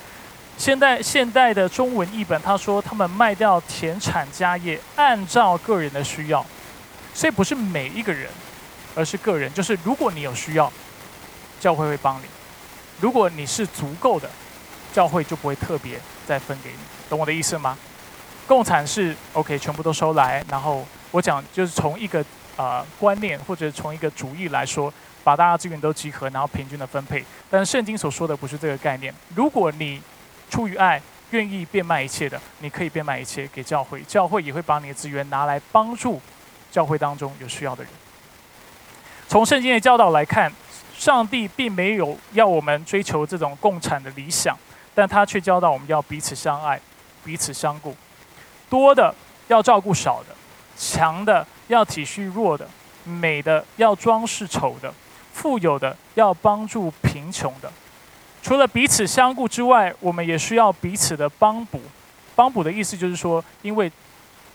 [0.59, 6.44] 现代现代的中文译本，他说他们卖掉田产家业，按照个人的需要，
[7.14, 8.29] 所以不是每一个人，
[8.94, 9.53] 而是个人。
[9.55, 10.70] 就是如果你有需要，
[11.59, 12.27] 教会会帮你；
[13.01, 14.29] 如果你是足够的，
[14.92, 15.98] 教会就不会特别
[16.29, 16.79] 再分给你。
[17.09, 17.77] 懂我的意思吗？
[18.46, 22.22] 共产是 OK，全部都收来，然后我讲就是从一个
[22.57, 24.92] 呃观念或者从一个主义来说，
[25.24, 27.24] 把大家资源都集合，然后平均的分配。
[27.50, 29.14] 但圣经所说的不是这个概念。
[29.35, 30.00] 如果你
[30.50, 36.20] 出于爱，愿意变卖一切的，你可以变卖一切给教会，教会也会把你的资源拿来帮助
[36.70, 37.92] 教会当中有需要的人。
[39.28, 40.52] 从圣经的教导来看，
[40.94, 44.54] 上帝并没有要我们追求这种共产的理想，
[44.94, 46.78] 但他却教导我们要彼此相爱，
[47.24, 47.96] 彼此相顾，
[48.68, 49.14] 多的
[49.48, 50.35] 要照顾少的，
[50.76, 52.68] 强的要体恤弱的，
[53.04, 54.92] 美的要装饰丑的，
[55.33, 57.73] 富有的要帮助贫穷的。
[58.42, 61.81] 除了彼此相顾之外，我们也需要彼此的帮补。
[62.35, 63.90] 帮补的意思就是说，因为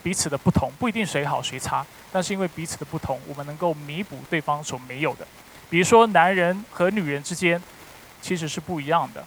[0.04, 5.28] 彼此的不同，不一定谁好谁差，但是因为彼此的不同，我们能够弥补对方所没有的。
[5.70, 7.62] 比如说，男人和女人之间
[8.22, 9.26] 其实是不一样的。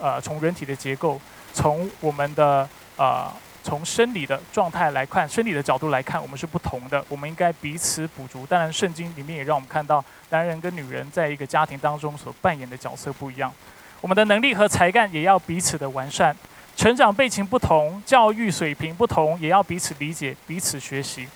[0.00, 1.20] 呃，从人体的结构，
[1.52, 3.32] 从我们的呃。
[3.68, 7.04] 从生理的状态来看，生理的角度来看，我们是不同的。
[7.06, 8.46] 我们应该彼此补足。
[8.46, 13.52] 当然，圣经里面也让我们看到，男人跟女人在一个家庭当中所扮演的角色不一样。
[14.00, 16.34] 我们的能力和才干也要彼此的完善。
[16.76, 21.28] 成长背景不同，教育水平不同，也要彼此理解、彼此学习。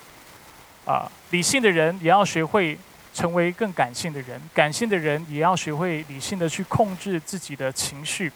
[0.86, 2.78] 啊，理性的人也要学会
[3.12, 8.32] 成为更感性的人，感性的人也要学会理性的去控制自己的情绪。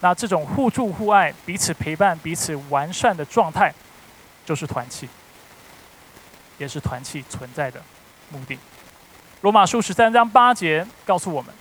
[0.00, 3.72] 那这种互助互爱、彼此陪伴、彼此完善的状态，
[4.44, 5.08] 就是团契，
[6.58, 7.80] 也是团契存在的
[8.28, 8.58] 目的。
[9.40, 11.54] 罗马书十三章八节告诉我们：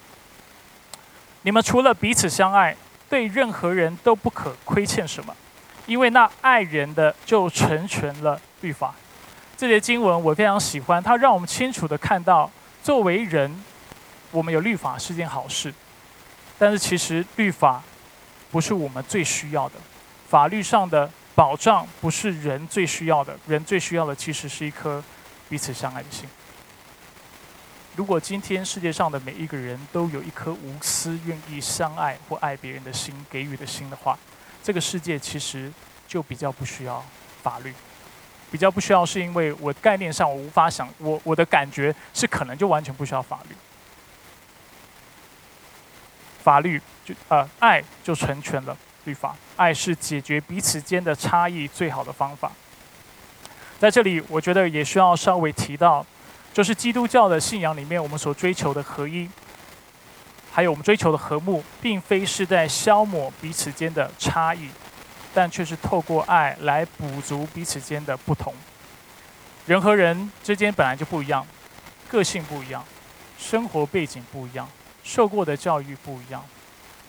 [1.43, 2.75] 你们除了彼此相爱，
[3.09, 5.33] 对任何人都不可亏欠什么，
[5.85, 8.93] 因为那爱人的就成全了律法。
[9.55, 12.51] 这节经文我非常喜欢，它让我们清楚的看到，
[12.83, 13.63] 作为人，
[14.31, 15.73] 我们有律法是件好事，
[16.59, 17.81] 但是其实律法。
[18.51, 19.75] 不是我们最需要的，
[20.27, 25.03] 法律上的保障不是人最需要的，人最需要的其实是一颗
[25.49, 26.27] 彼此相爱的心。
[27.95, 34.17] 如果今天世界上的每一个人都有一颗无私、愿意相爱或爱别人的心、给予的心的话，
[34.61, 35.71] 这个世界其实
[36.07, 37.01] 就比较不需要
[37.41, 37.73] 法律，
[38.51, 43.55] 比较不需要是因为我概念上我无法想，我我的感觉是可能就完全不需要法律。
[46.45, 49.35] 法律就呃，爱就成全了律法。
[49.55, 52.51] 爱是解决彼此间的差异最好的方法。
[53.79, 56.05] 在这里，我觉得也需要稍微提到，
[56.53, 59.27] 就是基督教的信仰里面，我们所追求的合一，
[60.51, 64.69] 还有我们追求的和睦，并非是在消磨彼此间的差异，
[65.33, 68.53] 但却是透过爱来补足彼此间的不同。
[69.65, 71.43] 人和人之间本来就不一样，
[72.07, 72.85] 个性不一样，
[73.39, 74.69] 生活背景不一样。
[75.05, 76.43] 受过的教育不一样，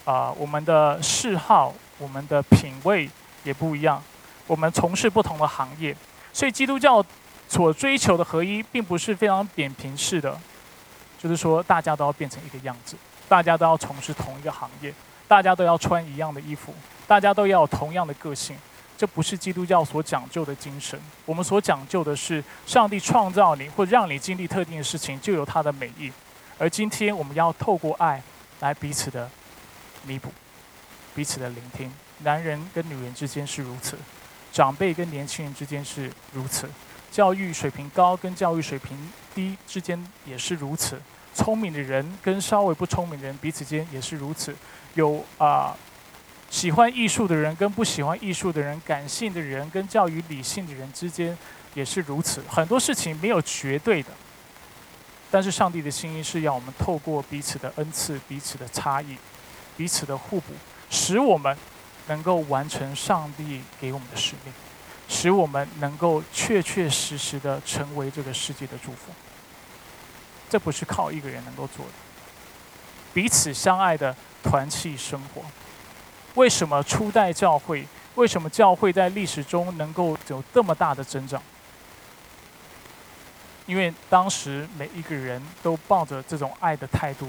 [0.05, 3.09] 啊，我们的嗜好、我们的品味
[3.43, 4.01] 也不一样，
[4.47, 5.97] 我们从事不同的行业，
[6.31, 7.03] 所以基督教
[7.49, 10.39] 所追求的合一，并不是非常扁平式的，
[11.19, 12.97] 就是说大家都要变成一个样子，
[13.31, 14.93] 大家都要从事同一个行业，
[15.27, 16.75] 大家都要穿一样的衣服，
[17.07, 18.55] 大家都要有同样的个性，
[18.99, 21.01] 这不是基督教所讲究的精神。
[21.25, 26.13] 我们所讲究的是，上帝创造你，或让你经历特定的事情，就有他的美意。
[26.59, 28.23] 而今天，我们要透过爱
[28.61, 29.31] 来彼此的
[30.07, 30.33] 弥补，
[31.15, 31.93] 彼此的聆听。
[32.21, 33.99] 男人跟女人之间是如此，
[34.51, 36.67] 长辈跟年轻人之间是如此，
[37.11, 38.97] 教育水平高跟教育水平
[39.35, 40.99] 低之间也是如此。
[41.35, 44.57] 聪明的人跟稍微不聪明的人彼此间也是如此。
[44.95, 45.77] 有啊，
[46.49, 51.37] 喜欢艺术的人跟不喜欢艺术的人，感性的人跟教育理性的人之间
[51.75, 52.43] 也是如此。
[52.49, 54.09] 很多事情没有绝对的。
[55.31, 59.17] 但是上帝的心意是要我们透过彼此的恩赐、彼此的差异、
[59.77, 60.53] 彼此的互补，
[60.89, 61.57] 使我们
[62.07, 64.55] 能够完成上帝给我们的使命，
[65.09, 69.13] 使我们能够确确实实的成为这个世界的祝福。
[70.49, 71.93] 这不是靠一个人能够做的。
[73.13, 75.43] 彼此相爱的团契生活，
[76.35, 77.87] 为什么初代教会？
[78.15, 81.43] 为什么教会在历史中能够有这么大的增长？
[83.67, 87.29] 因为当时每一个人都抱着这种爱的态度，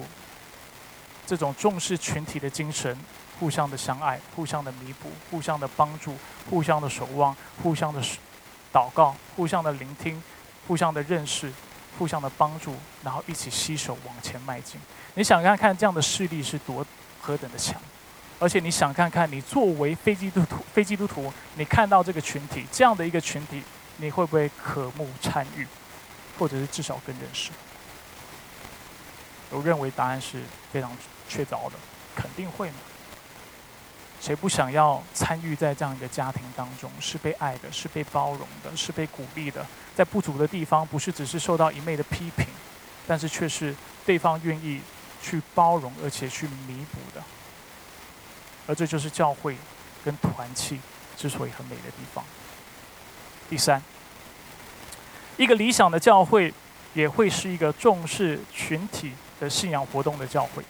[1.25, 2.97] 这种重视群体的精神，
[3.39, 6.15] 互相的相爱，互相的弥补，互相的帮助，
[6.49, 8.01] 互相的守望，互相的
[8.71, 10.21] 祷告，互相的聆听，
[10.67, 11.51] 互相的认识，
[11.97, 14.79] 互相的帮助，然后一起携手往前迈进。
[15.15, 16.85] 你想看看这样的势力是多
[17.19, 17.75] 何等的强？
[18.39, 23.63] 而且你想看看，你作为非基督徒，非基督徒，你看到这个群体这样的一个群体，
[23.97, 25.65] 你会不会渴慕参与，
[26.37, 27.51] 或者是至少更认识？
[29.49, 30.91] 我认为答案是非常
[31.29, 31.73] 确凿的，
[32.15, 32.75] 肯定会嘛。
[34.19, 36.91] 谁不想要参与在这样一个家庭当中？
[36.99, 39.65] 是被爱的，是被包容的，是被鼓励的。
[39.95, 42.45] 在不足的地方，不是只是受到一昧的批评，
[43.07, 44.81] 但是却是对方愿意
[45.21, 47.23] 去包容，而且去弥补的。
[48.65, 49.55] 而这就是教会
[50.03, 50.81] 跟团契
[51.15, 52.25] 之所以很美的地方。
[53.49, 53.81] 第三，
[55.37, 56.53] 一个理想的教会
[56.93, 59.11] 也会是一个重视群体。
[59.39, 60.63] 的信仰活动的教会，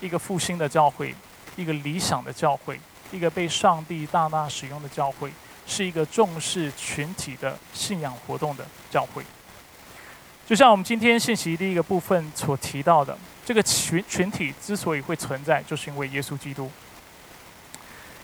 [0.00, 1.12] 一个复兴的教会，
[1.56, 2.78] 一个理想的教会，
[3.10, 5.32] 一个被上帝大大使用的教会，
[5.66, 9.24] 是一个重视群体的信仰活动的教会。
[10.46, 16.70] 就像我们今天信息第一个部分所提到的，这个群群体之所以会存在，就是因为耶稣基督。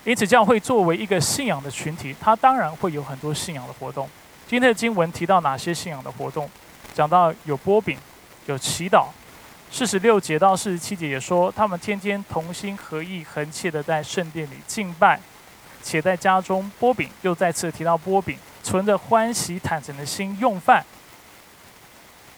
[0.06, 4.08] 因此，教会作为一个信仰的群体，它当然会有很多信仰的活动。
[4.46, 6.48] 今天的经文提到哪些信仰的活动？
[6.94, 7.98] 讲到有波饼，
[8.46, 9.08] 有祈祷，
[9.68, 15.18] 四十六节到四十七节也说，他们天天同心合意、恒切的在圣殿里敬拜，
[15.82, 17.10] 且在家中波饼。
[17.22, 20.86] 又再次提到波饼，存着欢喜坦诚的心用饭，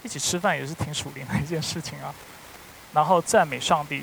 [0.02, 2.14] 一起吃饭也是挺属灵的一件事情啊。
[2.94, 4.02] 然后赞美上帝，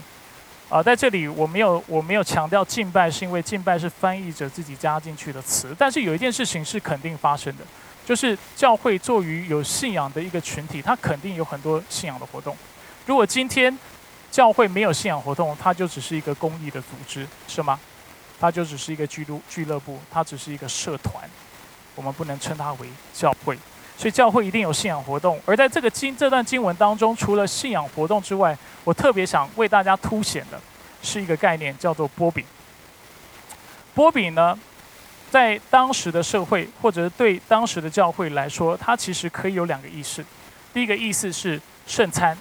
[0.69, 5.75] 啊，在这里我没有我没有强调敬拜，是因为敬拜是翻译者自己加进去的词。
[5.77, 7.63] 但是有一件事情是肯定发生的。
[8.05, 12.55] 就是教会作为有信仰的一个群体，它肯定有很多信仰的活动。
[13.07, 13.75] 如果今天
[14.29, 17.79] 教会没有信仰活动，它就只是一个公益的组织，是吗？
[18.39, 21.27] 它就只是一个俱乐俱乐部，它只是一个社团，
[21.95, 23.57] 我们不能称它为教会。
[23.97, 25.39] 所以教会一定有信仰活动。
[25.45, 30.59] 而在这个经这段经文当中，除了信仰活动之外，我特别想为大家凸显的
[31.01, 32.43] 是一个概念，叫做波饼。
[33.93, 34.57] 波饼呢？
[35.31, 40.23] 在当时的社会，或者对当时的教会来说，它其实可以有两个意思。
[40.73, 42.37] 第一个意思是圣餐，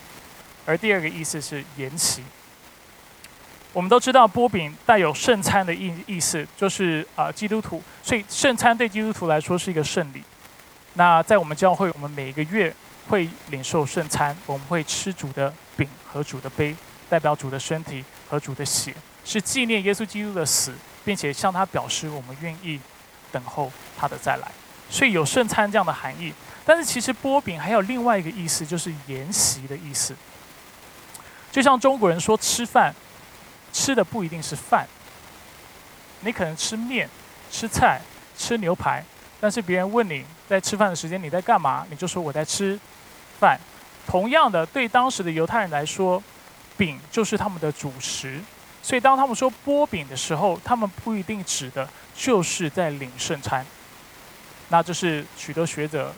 [0.64, 2.23] 而第二个意思是筵席。
[3.73, 7.83] 我们都知道，波饼带有圣餐的意意思，就是啊，基督徒。
[8.01, 10.23] 所以圣餐对基督徒来说是一个圣礼。
[10.94, 12.74] 那在我们教会，我们每个月
[13.09, 16.74] 会领受圣餐，我们会吃主的饼和主的杯，
[17.09, 20.74] 代表主的身体和主的血，是纪念耶稣基督的死。
[21.04, 22.80] 并且向他表示我们愿意
[23.30, 24.50] 等候他的再来，
[24.88, 26.33] 所以有圣餐这样的含义。
[26.64, 30.16] 但是其实波饼还有另外一个意思，就是筵席的意思。
[31.52, 32.94] 就像中国人说吃饭，
[33.70, 34.88] 吃的不一定是饭，
[36.20, 37.07] 你可能吃面、
[37.50, 38.00] 吃菜、
[38.35, 39.04] 吃牛排，
[39.44, 42.80] 但是别人问你在吃饭的时间你在干嘛，你就说我在吃
[43.38, 43.61] 饭。
[44.07, 46.22] 同样的，对当时的犹太人来说，
[46.78, 48.40] 饼就是他们的主食。
[48.83, 53.62] 所以，当他们说波饼的时候，他们不一定指的就是在领圣餐。
[54.70, 56.11] 那这是许多学者，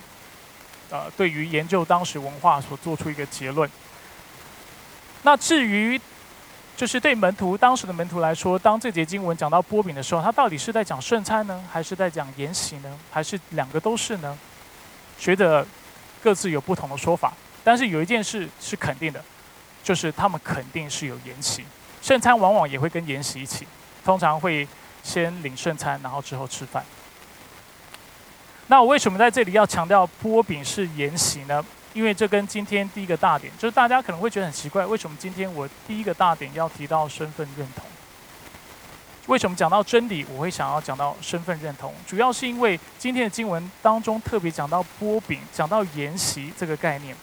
[0.90, 3.68] 呃，对于研究当时文化所做出一个结论。
[5.24, 6.00] 那至于，
[6.76, 14.38] 就是对门徒当时的门徒来说，当这节经文讲到波饼的时候，他到底是在讲圣餐呢，还是在讲筵席呢，还是两个都是呢？
[15.18, 15.66] 学者
[16.22, 17.32] 各自有不同的说法。
[17.64, 19.24] 但是有一件事是肯定的，
[19.82, 21.64] 就是他们肯定是有筵席。
[22.02, 23.66] 圣餐往往也会跟筵席一起，
[24.04, 24.68] 通常会
[25.02, 26.84] 先领圣餐，然后之后吃饭。
[28.66, 31.64] 那我为什么在这里要强调波饼是筵席呢？
[31.96, 37.82] 因为这跟今天第一个大点，就是大家可能会觉得很奇怪，为什么今天我第一个大点要提到身份认同？
[39.28, 41.94] 为什么讲到真理，我会想要讲到身份认同？
[42.06, 47.16] 主要是因为今天的经文当中特别讲到波饼，讲到筵席这个概念。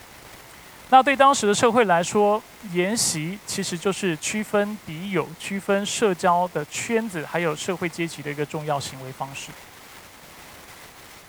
[0.90, 9.52] 那对当时的社会来说，筵席其实就是区分敌友、区分社交的圈子，还有社会阶级的一个重要行为方式。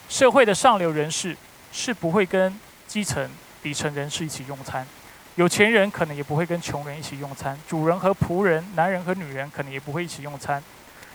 [0.08, 1.36] 社会的上流人士
[1.72, 2.52] 是不会跟
[2.96, 3.28] 基层
[3.62, 4.86] 底层人士一起用餐，
[5.34, 10.62] 有钱人可能也不会跟穷人一起用餐，主人和仆人、男人和女人可能也不会一起用餐。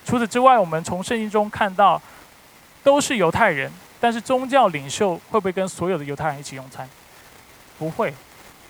[0.06, 2.00] 除此之外，我们从圣经中看到，
[2.84, 6.88] 都是犹太人，但是宗教领袖会不会跟所有的犹太人一起用餐？
[7.80, 8.14] 不会。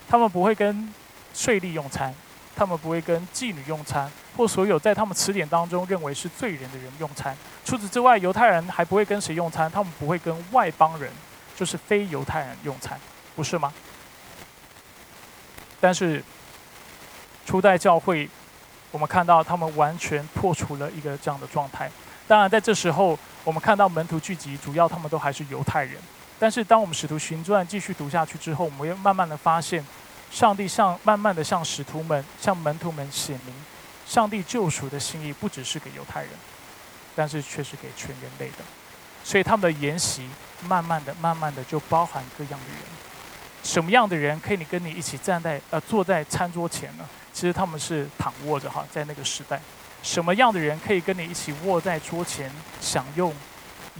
[0.08, 0.90] 他们不会跟
[1.34, 2.14] 税吏用餐，
[2.56, 7.36] 他们不会跟妓女用餐，或所有在他们词典当中认为是罪人的人用餐。
[7.62, 9.70] 除此之外，犹太人还不会跟谁用餐？
[9.70, 11.10] 他们不会跟外邦人，
[11.56, 12.98] 就是非犹太人用餐，
[13.36, 13.72] 不是吗？
[15.80, 16.22] 但是
[17.44, 18.28] 初代教会，
[18.90, 21.90] 我们看到他们完全破除了一个这样的状态。
[22.28, 25.96] 当然，在这时候，我们看到门徒聚集，主要他们都还是犹太人。
[26.38, 29.84] 但是，当我们使徒行传继续读下去之后，我们会慢慢的发现，
[30.30, 33.54] 上帝向慢慢的向使徒们、向门徒们显明，
[34.06, 36.30] 上帝救赎的心意不只是给犹太人，
[37.14, 38.64] 但是却是给全人类的。
[39.24, 40.28] 所以，他们的筵席
[40.66, 42.78] 慢慢的、慢慢的就包含各样的人。
[43.62, 47.08] 什么样的人可以跟你一起站在呃坐在餐桌前呢？
[47.32, 49.60] 其实他们是躺卧着哈，在那个时代。
[50.02, 52.50] 什么样的人可以跟你一起卧在桌前
[52.80, 53.32] 享用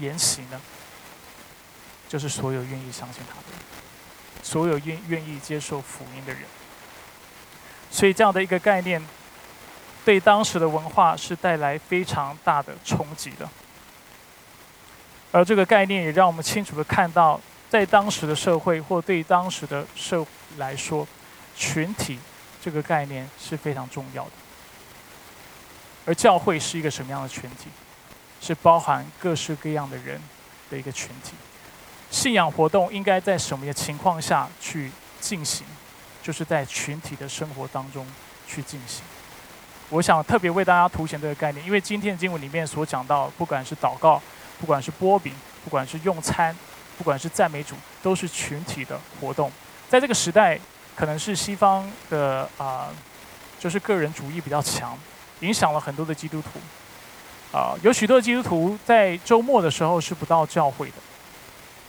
[0.01, 0.61] 筵席呢？
[2.09, 3.61] 就是所有愿意相信他的人，
[4.43, 6.43] 所有愿愿意接受福音的人。
[7.91, 9.01] 所以这样的一个概念，
[10.05, 13.49] 对当时的文化是带来非常大的冲击的。
[15.33, 21.05] 而这个概念也让我们清楚的看到，在当时的社会或对当时的社会来说，
[21.57, 22.19] 群体
[22.63, 24.31] 这个概念是非常重要的。
[26.05, 27.69] 而教会是一个什么样的群体？
[28.41, 30.21] 是包含各式各样的人
[30.69, 31.33] 的一个群体。
[32.11, 35.65] 信仰活动应该在什么样情况下去进行？
[36.23, 38.07] 就是在群体的生活当中
[38.47, 39.03] 去进行。
[39.89, 44.21] 我想特别为大家凸显这个概念，因为今天的经文里面所讲到，不管是祷告，
[44.63, 45.33] 不管是波比，
[45.65, 46.57] 不管是用餐，
[46.97, 49.51] 不管是赞美主，都是群体的活动。
[49.91, 50.57] 在这个时代，
[50.95, 52.91] 可能是西方的啊，
[53.59, 54.97] 就是个人主义比较强。
[55.41, 60.95] 影响了很多的基督徒，啊，有许多基督徒在周末的时候是不到教会的。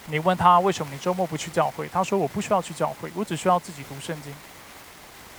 [0.07, 4.33] 你问他为什么你周末不去教会，他说我不需要去教会，我只需要自己读圣经，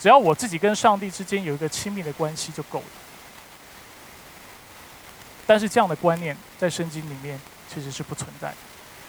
[0.00, 2.84] 只要我自己跟上帝之间有一个亲密的关系就够了。
[5.46, 7.38] 但是这样的观念在圣经里面
[7.72, 8.56] 其实是不存在的，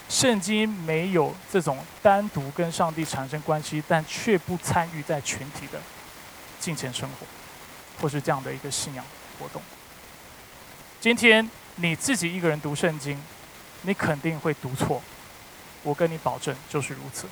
[0.09, 5.79] 圣经没有这种单独跟上帝产生关系，但却不参与在群体的
[6.59, 7.25] 敬虔生活。
[8.01, 9.05] 或是这样的一个信仰
[9.39, 9.61] 活动。
[10.99, 13.17] 今天你自己一个人读圣经，
[13.83, 15.01] 你肯定会读错，
[15.81, 17.25] 我跟你保证就是如此。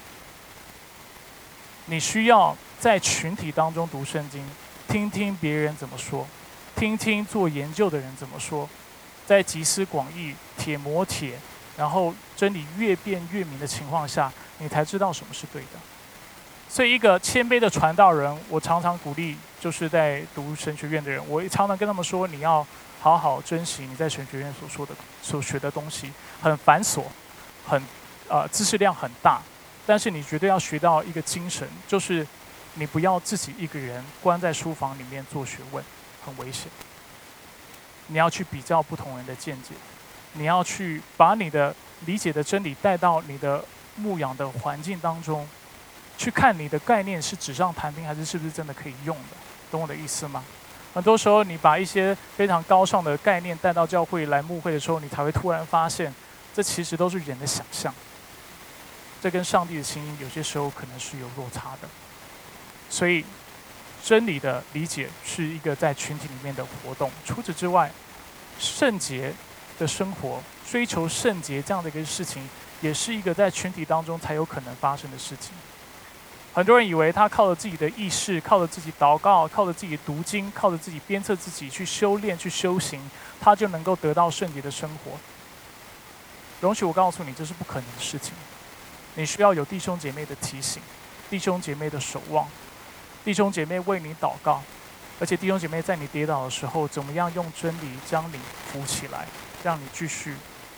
[1.88, 4.42] 你需要在群体当中读圣经，
[4.88, 6.26] 听听别人怎么说，
[6.78, 8.70] 听听做研究的人怎么说，
[9.34, 11.40] 在集思广益、铁磨铁，
[11.76, 15.80] 然后真理越辩越明的情况下，你才知道什么是对的。
[16.70, 22.64] 所以，一个谦卑的传道人，我常常鼓励，就是在读神学院的人，我常常跟他们说，你要
[23.02, 27.02] 好好珍惜你在神学院所说的、所学的东西，很繁琐，
[27.68, 27.82] 很
[28.28, 29.42] 呃知识量很大，
[29.88, 32.28] 但是你绝对要学到一个精神，就是
[32.76, 35.84] 你不要自己一个人关在书房里面做学问，
[36.24, 36.68] 很危险。
[38.08, 39.74] 你要去比较不同人的见解，
[40.34, 41.76] 你要去把你的
[42.06, 43.64] 理解的真理带到你的
[43.96, 45.48] 牧养的环境当中。
[46.16, 49.36] 去看你的概念是纸上谈兵，还是是不是真的可以用的？
[49.72, 50.44] 懂我的意思吗？
[50.94, 56.14] 很多时候，你把一些非常高尚的概念带到教会来牧会的时候，你才会突然发现，
[56.54, 57.92] 这其实都是人的想象。
[59.24, 61.90] 这跟上帝的心意有些时候可能是有落差的。
[62.92, 63.26] 所以，
[64.04, 67.10] 真理的理解是一个在群体里面的活动。
[67.26, 67.90] 除此之外，
[68.60, 69.34] 圣洁
[69.80, 72.48] 的生活、追求圣洁这样的一个事情，
[72.82, 75.54] 也是一个在群体当中才有可能发生的事情。
[76.54, 83.02] 很多人以为他靠着自己的意识，靠着自己祷告，靠着自己读经，靠着自己鞭策自己去修炼、去修行，
[83.40, 85.14] 他就能够得到圣洁的生活。
[86.62, 88.34] 容许我告诉你，这是不可能的事情。
[89.16, 90.82] 你需要有弟兄姐妹的提醒，
[91.30, 92.48] 弟兄姐妹的守望，
[93.24, 94.62] 弟兄姐妹为你祷告，
[95.20, 98.40] 而且弟兄姐妹在你跌倒的时候，怎么样用真理将你
[98.72, 99.26] 扶起来，
[99.64, 100.36] 让你继续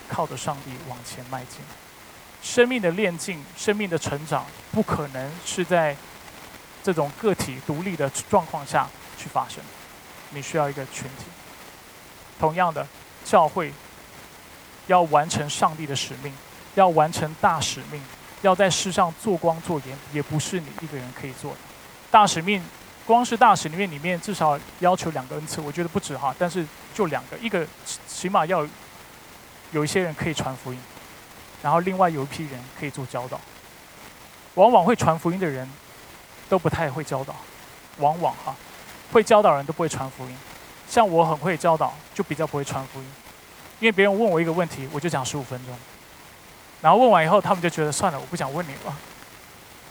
[0.07, 1.59] 靠着上帝往前迈进。
[2.43, 5.95] 生命的炼境、生命的成长，不可能是在
[6.83, 8.87] 这种个体独立的状况下
[9.17, 9.63] 去发生。
[10.29, 11.25] 你需要一个群体。
[12.39, 12.87] 同样的，
[13.23, 13.73] 教会
[14.85, 16.31] 要完成上帝的使命，
[16.75, 17.99] 要完成大使命，
[18.43, 21.57] 要在世上做光做盐，也不是你一个人可以做的。
[22.11, 22.63] 大使命，
[23.05, 27.65] 光是大使命里面至少要求两个恩赐，我觉得不止哈，但是就两个，一个
[28.07, 28.65] 起码要
[29.71, 30.79] 有一些人可以传福音。
[31.63, 33.41] 然后另外有一批人可以做教导，
[34.53, 35.67] 往往会传福音的人，
[36.47, 37.35] 都不太会教导，
[37.97, 38.55] 往往哈，
[39.11, 40.37] 会教导人都不会传福音，
[40.87, 43.05] 像我很会教导，就比较不会传福音，
[43.79, 45.75] 因为别人问我一个问题，我就讲十五分钟，
[46.81, 48.95] 然后问完以后，他们就觉得算了，我不想问你了，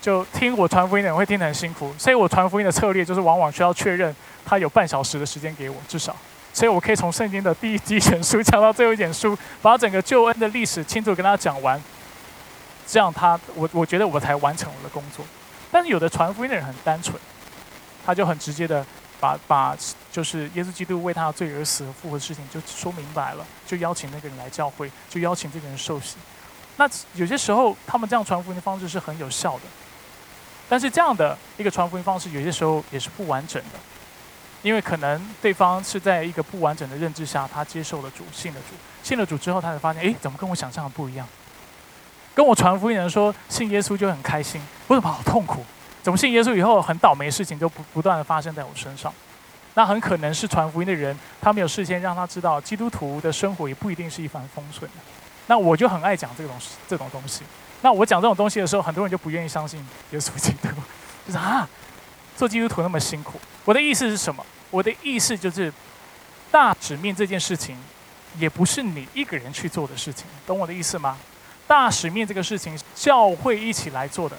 [0.04, 6.14] 就听我传福音的人会听得很辛苦，所以我传福音的策略就是往往需要确认他有半小时的时间给我，至少。
[6.52, 11.82] 所以我可以从圣经的第一几卷书讲到最后一卷书，把整个救恩的历史清楚跟他讲完，
[12.86, 15.24] 这样他我我觉得我才完成我的工作。
[15.72, 17.16] 但是有的传福音的人很单纯，
[18.04, 18.84] 他就很直接的
[19.18, 19.74] 把把
[20.12, 26.16] 就是耶稣基督为他罪而死复活的事情就说明白了，就邀请那个人来教会，就邀请这个人受洗。
[26.76, 29.62] 那有些时候他们这样传福音的方式是很有效的，
[30.68, 33.78] 但是这样的一个传福音方式有些时候也是不完整的，
[34.62, 41.26] 因为可能对方是在一个不完整的认知下，他接受了主，信了主，信了主之后，他才发现，哎，怎么跟我想象的不一样？
[42.34, 45.64] 跟我传福音的人说信耶稣就很开心，为什么好痛苦？
[46.02, 49.12] 怎么信耶稣以后很倒霉事情就不不断的发生在我身上？
[49.74, 54.96] 那很可能是传福音的人，他没有事先让他知道，基督徒的生活也不一定是一帆风顺的。
[55.46, 57.42] 那我就很爱讲这个东西，这种东西。
[57.82, 59.78] 那我讲这种东西的时候，很多人就不愿意相信
[60.10, 60.68] 耶稣基督，
[61.26, 61.68] 就是啊，
[62.36, 63.38] 做基督徒那么辛苦。
[63.64, 64.44] 我的意思是什么？
[64.70, 65.72] 我的意思就是，
[66.50, 67.76] 大使命这件事情，
[68.38, 71.16] 也不是你一个人去做的事情，懂我的意思吗？
[71.66, 74.36] 大使命这个事情，教会一起来做的。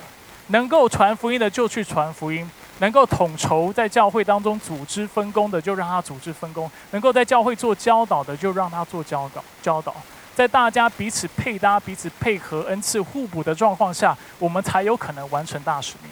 [0.48, 2.48] 能够传福音的就去传福音，
[2.80, 9.96] 能够统筹在教会当中组织分工的就让他组织分工，能够在教会做教导的就让他做教导教导。
[10.36, 16.12] 在大家彼此配搭、彼此配合、恩赐互补的状况下，我们才有可能完成大使命。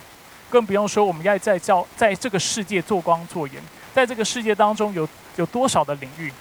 [0.50, 3.62] 更不用说我们要在教在这个世界做光做盐，
[3.94, 6.32] 在这个世界当中有有多少的领域，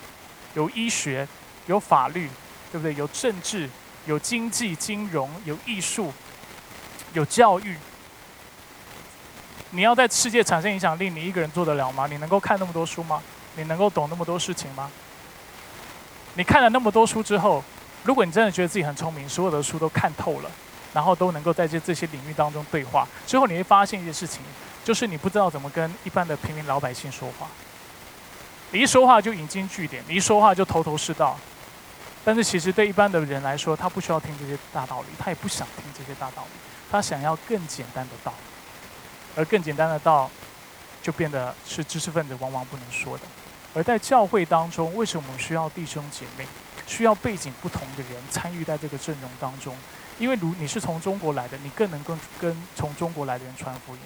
[0.55, 1.26] 有医学，
[1.66, 2.30] 有法律，
[2.70, 2.95] 对不对？
[2.95, 3.68] 有政治，
[4.07, 6.12] 有经济、金融，有艺术，
[7.14, 7.76] 有教育。
[9.70, 12.07] 你要在世界产生影响力，你一个人做得了吗？
[12.07, 13.20] 你能够看那么多书吗？
[13.57, 14.91] 你能够懂那么多事情吗？
[16.35, 17.62] 你看了那么多书之后，
[18.05, 20.51] 如果你真的觉得自己很聪明，所有的书都看透了，
[20.93, 24.41] 然后都能够在这这些领域当中对话，之后你会发现一件事情，
[24.83, 27.47] 就是你不知道怎么跟一般的平民老百姓说话。
[28.70, 31.39] 你一说话就引经据典，你一说话就头头是道。
[32.24, 36.59] 但是其实对一般的人来说，他不需要听这些大道理，他也不想听这些大道理，
[36.91, 38.33] 他想要更简单的道。
[39.35, 40.30] 而更简单的道，
[41.03, 43.24] 就变得是知识分子往往不能说的。
[43.74, 46.46] 而在教会当中，为什么我们需要弟兄姐妹，
[46.86, 49.74] 需要背景不同的人参与在这个阵容当中？
[50.18, 54.00] 因为如你是从中国来的，你更能跟跟从中国来的人传福音。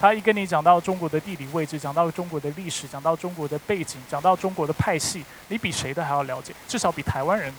[0.00, 7.54] 他一跟你讲到中国的地理位置，讲到中国的历史，讲到中国的背景，讲到中国的派系，你比谁都还要了解，至少比台湾人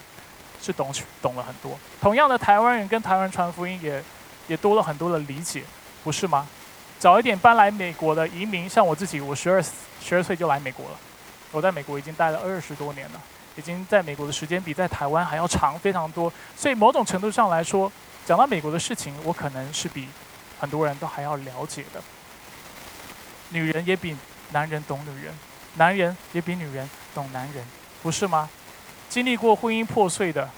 [0.62, 1.80] 是懂懂了很多。
[2.02, 4.04] 同样的，台湾人跟台湾传福音也
[4.48, 5.64] 也多了很多的理解，
[6.04, 6.46] 不是吗？
[7.00, 9.64] 早一点搬来美国的移民，像我自己，我十二
[10.04, 10.98] 十二岁就来美国了。
[11.56, 13.22] 我在美国已经待了二十多年了，
[13.56, 16.32] 已经在美国的时间比在台湾还要长非常多。
[16.54, 17.90] 所以某种程度上来说，
[18.26, 20.10] 讲到美国的事情，我可能是比
[20.60, 22.02] 很多人都还要了解的。
[23.52, 24.18] 女人也比
[24.52, 25.34] 男人懂女人，
[25.76, 27.64] 男人也比女人懂男人，
[28.04, 28.50] 不是吗？
[29.08, 30.50] 经历过婚姻破碎的，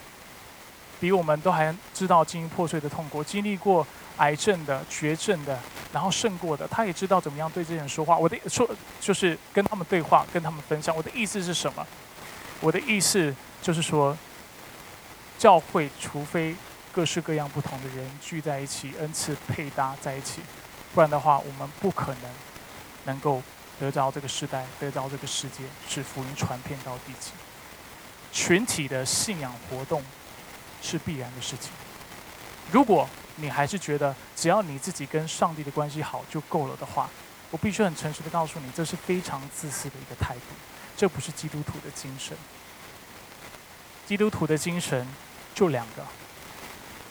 [1.00, 3.24] 比我们都还知道经历破碎的痛苦。
[3.24, 3.86] 经历过
[4.18, 5.60] 癌症的、绝症的。
[5.94, 8.18] 然后胜过的，他也知道怎么样对这些人说话。
[8.18, 10.96] 我的说就是跟他们对话，跟他们分享。
[10.96, 11.88] 我的意思是什么？
[12.60, 14.16] 我的意思就是说，
[15.40, 16.56] 教会除非
[16.92, 20.42] 各式各样不同的人聚在一起，恩赐配搭在一起，
[20.94, 22.32] 不然的话，我们不可能
[23.06, 23.42] 能够
[23.80, 27.32] 得着这个时代，得着这个世界，使福音传遍到地极。
[28.34, 30.04] 群体的信仰活动
[30.82, 31.72] 是必然的事情。
[32.72, 37.10] 如果你还是觉得只要你自己跟上帝的关系好就够了的话，
[37.50, 40.42] 我必须很诚实的告诉你，这是非常自私的一个态度，
[40.98, 42.36] 这不是基督徒的精神。
[44.06, 45.08] 基督徒的精神
[45.54, 46.06] 就两个：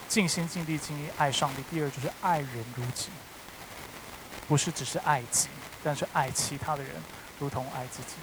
[0.09, 3.09] 尽心尽力尽力爱上帝；第二就是爱人如己，
[4.49, 5.49] 不是只是爱己，
[5.83, 6.93] 但是爱其他的人
[7.39, 8.15] 如同爱自己。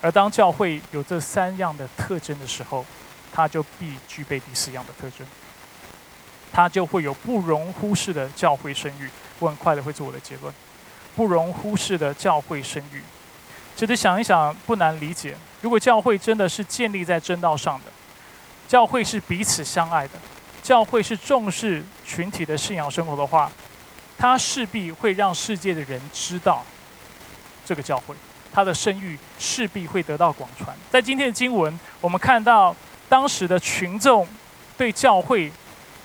[0.00, 2.84] 而当教会有这三样的特征的时候，
[3.32, 5.26] 它就必具备第四样的特征。
[6.52, 9.08] 他就会有不容忽视的教会声誉。
[9.38, 10.52] 我很快的会做我的结论：
[11.14, 13.02] 不容忽视的教会声誉。
[13.74, 15.36] 其实想一想，不难理解。
[15.60, 17.92] 如果教会真的是建立在正道上的，
[18.66, 20.14] 教会是彼此相爱的，
[20.62, 23.52] 教会是重视群体的信仰生活的话，
[24.16, 26.64] 它势必会让世界的人知道
[27.66, 28.14] 这个教会，
[28.50, 30.74] 它的声誉势必会得到广传。
[30.90, 32.74] 在今天的经文，我们看到
[33.10, 34.26] 当时的群众
[34.78, 35.52] 对教会。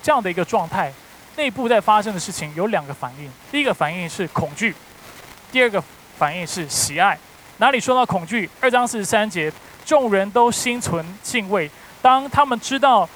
[0.01, 0.91] 这样的一个状态，
[1.35, 3.29] 内部在发生的事情有两个反应。
[3.51, 4.75] 第一个反应是恐惧，
[5.51, 5.83] 第二个
[6.17, 7.17] 反应是喜爱。
[7.57, 8.49] 哪里说到恐惧？
[8.59, 9.51] 二章四十三节，
[9.85, 11.69] 众人都心存敬畏。
[12.01, 13.07] 当他们知道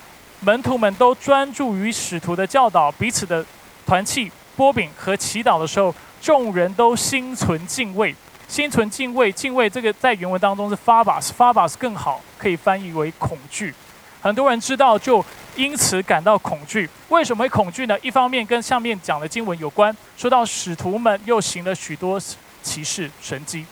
[0.41, 3.43] 门徒们都专注于使徒的教导、彼此的
[3.85, 8.15] 团契、波饼和祈祷的时候，众人都心存敬畏。
[8.47, 13.73] 心存敬畏，敬畏这个在原文当中是 fabas，fabas 更好可以翻译为恐惧。
[14.21, 15.25] 很多人知道，就
[15.55, 16.89] 因此感到恐惧。
[17.09, 17.97] 为什么会恐惧呢？
[18.01, 22.19] 一方面跟上面讲的经文有关，说到使徒们又行了许多
[22.61, 23.65] 奇事神迹。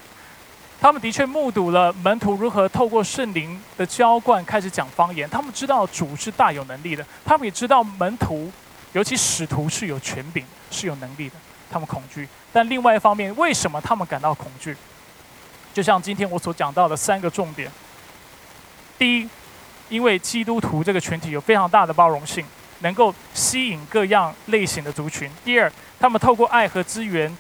[0.82, 5.30] 他们的确目睹了门徒如何透过圣灵的浇灌开始讲方言。
[5.30, 8.52] 他们知道主是大有能力的，他们也知道门徒，
[8.92, 11.36] 尤其使徒是有权柄、是有能力的。
[11.72, 14.76] 他们恐惧，但另外一方面，为什么他们感到恐惧？
[15.74, 17.72] 就像今天我所讲到的三个重点：
[18.96, 19.30] 第一，
[19.94, 22.44] 因为基督徒这个群体有非常大的包容性，
[22.80, 27.38] 能够吸引各样类型的族群；第二，他们透过爱和资源。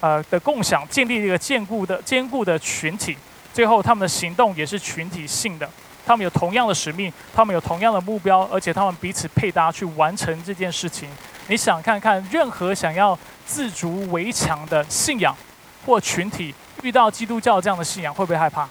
[0.00, 3.16] 呃的共享，建立一个坚固的、坚固的群体。
[3.52, 5.68] 最后，他们的行动也是群体性的，
[6.06, 11.08] 他们有同样的使命，他们有同样的目标，而且他们彼此配搭去完成这件事情。
[11.48, 15.36] 你想看看，任何想要自足围墙的信仰
[15.84, 18.68] 或群体，遇到基督教这样的信仰，会不会害怕？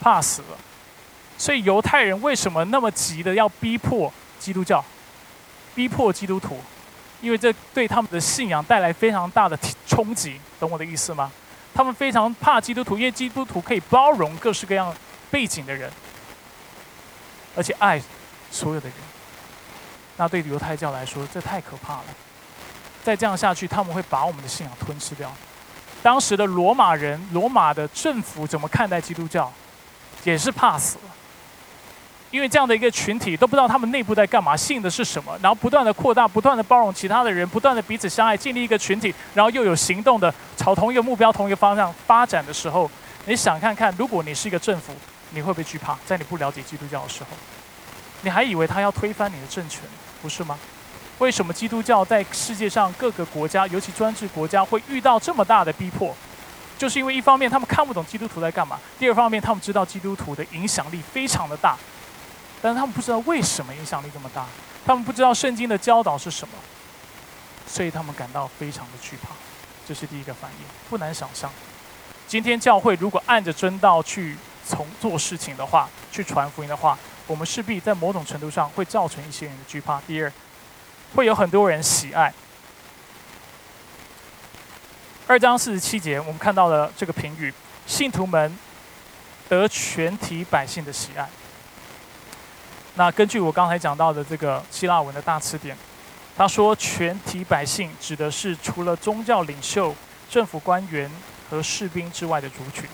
[0.00, 0.56] 怕死了。
[1.36, 4.84] 所以，犹太人为什么那么急的要逼迫基督教，
[5.74, 6.58] 逼迫基督徒？
[7.20, 11.32] 因为这对他们的信仰带来非常大的冲击，懂我的意思吗？
[11.74, 14.94] 他们非常怕基督徒，因为基督徒可以包容各式各样
[15.30, 15.90] 背景的人，
[17.56, 18.00] 而且爱
[18.50, 18.96] 所有的人。
[20.16, 22.04] 那对犹太教来说，这太可怕了。
[23.02, 25.32] 再这样下去，他们会把我们的信仰吞噬掉。
[26.02, 29.52] 当时的罗马人、罗马的政府怎么看待基督教，
[30.22, 31.14] 也是怕死了。
[32.34, 42.90] 因为这样的一个群体都不知道他们内部在干嘛，信的是什么，然后不断的扩大，不断的包容其他的人，不断的彼此相爱，建立一个群体，然后又有行动的朝同一个目标、同一个方向发展的时候，
[43.26, 44.92] 你想看看，如果你是一个政府，
[45.30, 45.96] 你会不会惧怕？
[46.04, 47.28] 在你不了解基督教的时候，
[48.22, 49.82] 你还以为他要推翻你的政权，
[50.20, 50.58] 不是吗？
[51.18, 56.12] 为什么基督教在世界上各个国家，尤其专制国家会遇到这么大的逼迫？
[56.76, 61.76] 就是因为一方面他们看不懂基督徒在干嘛，第二方面他们知道基督徒的影响力非常的大。
[62.64, 64.46] 但他们不知道为什么影响力这么大，
[64.86, 66.54] 他们不知道圣经的教导是什么，
[67.66, 69.34] 所以他们感到非常的惧怕。
[69.86, 71.50] 这是第一个反应，不难想象。
[72.26, 74.34] 今天教会如果按着真道去
[74.66, 80.00] 从做事情的话，去传福音的话，我们势必在某种程度上会造成一些人的惧怕。
[80.06, 80.32] 第二，
[81.14, 82.32] 会有很多人喜爱。
[85.26, 87.52] 二章四十七节，我们看到了这个评语：
[87.86, 88.58] 信徒们
[89.50, 91.28] 得全体百姓的喜爱。
[92.96, 95.76] 那根据我刚才讲到的这个希腊文的大词典，
[96.36, 99.94] 他说全体百姓指的是除了宗教领袖、
[100.30, 101.10] 政府官员
[101.50, 102.84] 和士兵之外的族群，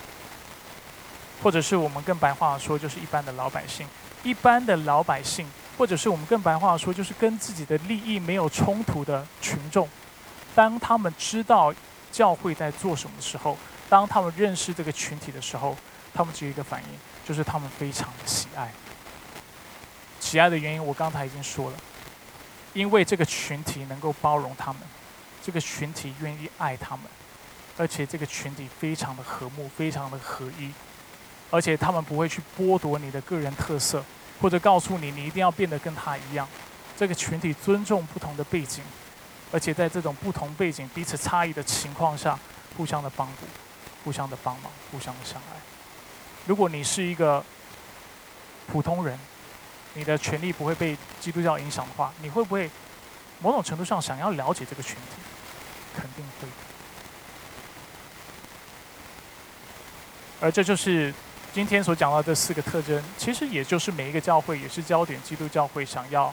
[1.43, 3.87] 或者是我们更白话说，就是一般的老百姓。
[4.23, 5.47] 一般的老百姓，
[5.79, 9.89] 或者是我们更白话说，就是跟自己的利益没有冲突的群众，
[10.55, 11.73] 当他们知道
[12.13, 13.57] 教会在做什么的时候，
[13.89, 15.77] 当他们认识这个群体的时候，
[16.13, 16.89] 他们只有一个反应，
[17.27, 18.71] 就是他们非常的喜爱。
[20.31, 21.77] 喜爱的原因，我刚才已经说了，
[22.73, 24.81] 因为这个群体能够包容他们，
[25.43, 27.07] 这个群体愿意爱他们，
[27.77, 30.71] 而且这个群体非常的和睦，非常的合一，
[31.51, 34.05] 而且他们不会去剥夺你的个人特色，
[34.41, 36.47] 或者告诉你你一定要变得跟他一样。
[36.97, 38.85] 这个群体尊重不同的背景，
[39.51, 42.39] 而且在这种不同背景、彼此差异的情况下，
[42.77, 43.47] 互相的帮助，
[44.05, 45.59] 互相的帮忙，互相的相爱。
[46.47, 47.45] 如果你是一个
[48.69, 49.19] 普通人，
[49.95, 52.71] 你的权利不会被基督教影响的话，你会不会
[53.41, 55.21] 某种程度上想要了解这个群体？
[55.95, 56.49] 肯定会。
[60.41, 61.13] 而这就是
[61.53, 66.33] 今天所讲到的四个特征，其实也就是每一个教会，也是焦点基督教会想要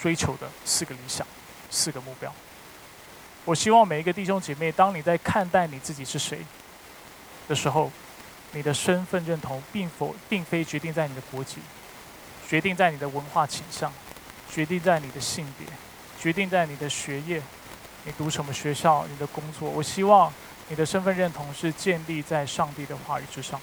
[0.00, 1.26] 追求的四个理想、
[1.70, 2.30] 四个目标。
[3.44, 6.40] 我希望每一个弟兄姐妹，当你在看待你自己是谁
[7.46, 7.90] 的时候，
[8.52, 11.58] 你的身份认同并否并非决定在你的国籍。
[12.48, 13.92] 决定在你的文化倾向，
[14.50, 15.66] 决定在你的性别，
[16.20, 17.42] 决定在你的学业，
[18.04, 19.68] 你读什么学校，你的工作。
[19.70, 20.32] 我希望
[20.68, 23.60] 你的身份认同是建立在上帝的话语之上。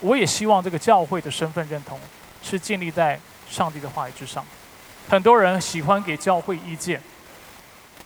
[0.00, 1.98] 我也希望这个教会的身份认同
[2.42, 3.18] 是建立在
[3.48, 4.44] 上帝的话语之上。
[5.08, 7.00] 很多人喜欢给教会意见，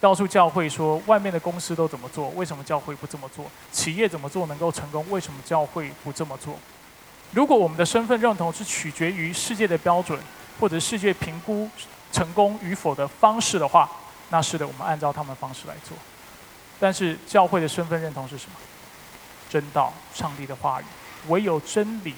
[0.01, 3.45] 告诉教会说外面的公司都怎么做，为什么教会不这么做？
[3.71, 6.57] 企业怎么做能够成功，为什么教会不这么做？
[7.33, 10.19] 如果我们的身份认同是取决于世界的标准，
[10.61, 11.69] 或者世界评估
[12.13, 13.91] 成功与否的方式的话，
[14.29, 15.97] 那是的，我们按照他们的方式来做。
[16.79, 18.57] 但是教会的身份认同是什么？
[19.49, 20.85] 真道，上帝的话语。
[21.29, 22.15] 唯有真理，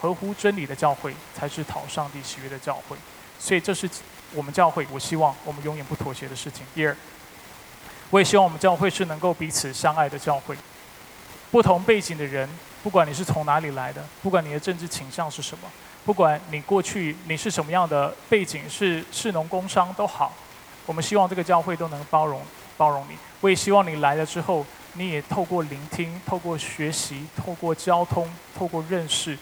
[0.00, 2.96] 合乎真理的教会，才是讨上帝喜悦的教会。
[3.40, 3.90] 所以这是
[4.32, 6.64] 我们教会，我希望我们永远不妥协的事情。
[6.72, 6.96] 第二，
[8.10, 10.56] 我也希望我们教会是能够彼此相爱的教会。
[11.50, 12.48] 不同背景的人。
[12.86, 15.68] 不管你是从哪里来的，不管你的政治倾向是什么，
[16.04, 20.32] 不管你过去你是什么样的背景，是士农工商都好，
[20.86, 22.40] 我们希望这个教会都能包容
[22.76, 23.18] 包容你。
[23.40, 29.36] 我也希望你来了之后，你也透过聆听、透过学习、透过交通、透过认识，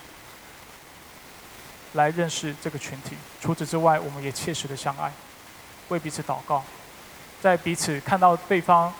[1.93, 3.15] 来认识这个群体。
[3.43, 5.13] 除此之外，我们也切实的相爱，
[5.89, 6.65] 为彼此祷告，
[7.43, 8.91] 在彼此看到对方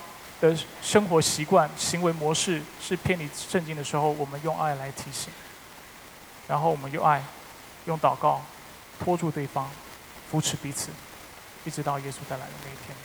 [0.41, 5.31] 的生活习惯、行为模式是偏离圣经的时候，我们用爱来提醒，
[6.47, 7.23] 然后我们用爱、
[7.85, 8.41] 用祷告
[8.99, 9.69] 拖住对方，
[10.29, 10.89] 扶持彼此。
[11.63, 12.95] 一直到耶稣带来的那一天。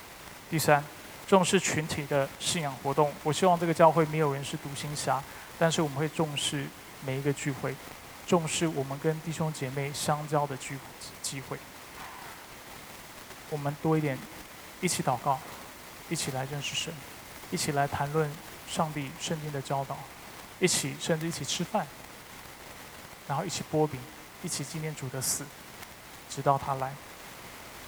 [0.50, 0.84] 第三，
[1.26, 3.10] 重视群体的信仰活动。
[3.22, 5.22] 我希望这个教会没有人是独行侠，
[5.58, 6.66] 但是我们会重视
[7.06, 7.74] 每一个聚会，
[8.26, 10.78] 重视我们跟弟兄姐妹相交的聚
[11.22, 11.56] 机会。
[13.48, 14.18] 我们多一点
[14.82, 15.40] 一起祷告，
[16.10, 16.92] 一起来认识神，
[17.50, 18.30] 一起来谈论
[18.68, 19.98] 上帝圣经的教导，
[20.58, 21.86] 一起甚至一起吃饭，
[23.26, 24.00] 然后一起剥饼，
[24.42, 25.44] 一起纪念主的死，
[26.28, 26.92] 直到他来。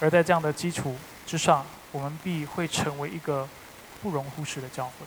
[0.00, 0.96] 而在这样的基础
[1.26, 3.48] 之上，我们必会成为一个
[4.02, 5.06] 不容忽视的教会，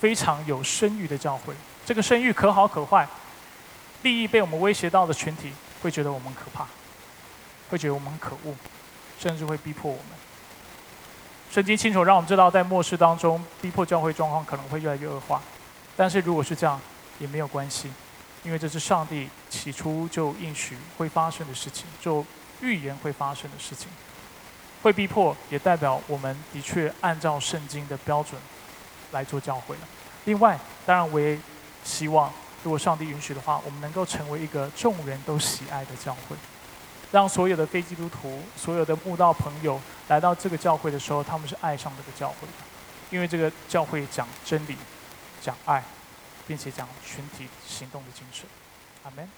[0.00, 1.54] 非常有声誉的教会。
[1.84, 3.08] 这个声誉可好可坏，
[4.02, 5.52] 利益被我们威胁到的群体
[5.82, 6.68] 会觉得我们可怕，
[7.68, 8.54] 会觉得我们可恶，
[9.18, 10.17] 甚至会逼迫我们。
[11.50, 15.42] 圣经清楚让我们知道，在末世当中，逼迫教会状况可能会越来越恶化。
[15.96, 16.80] 但是如果是这样，
[17.18, 17.90] 也没有关系，
[18.44, 21.86] 因为这是上帝起初就应许会发生的事情。
[22.00, 22.24] 就
[22.60, 23.88] 预言会发生的事情，
[24.82, 28.40] 会逼迫，也代表我们的确按照圣经的标准
[29.12, 29.82] 来做教会了。
[30.24, 31.38] 另外，当然我也
[31.82, 32.30] 希望，
[32.62, 36.36] 如果上帝允许的话，我们能够成为一个众人都喜爱的教会，
[37.10, 42.52] 让所有的非基督徒、所有的慕道朋友来到这个教会的时候，他们是爱上这个教会的，
[43.10, 44.76] 因为这个教会讲真理、
[45.40, 45.82] 讲爱，
[46.46, 48.44] 并且讲群体行动的精神。
[49.04, 49.28] 阿门。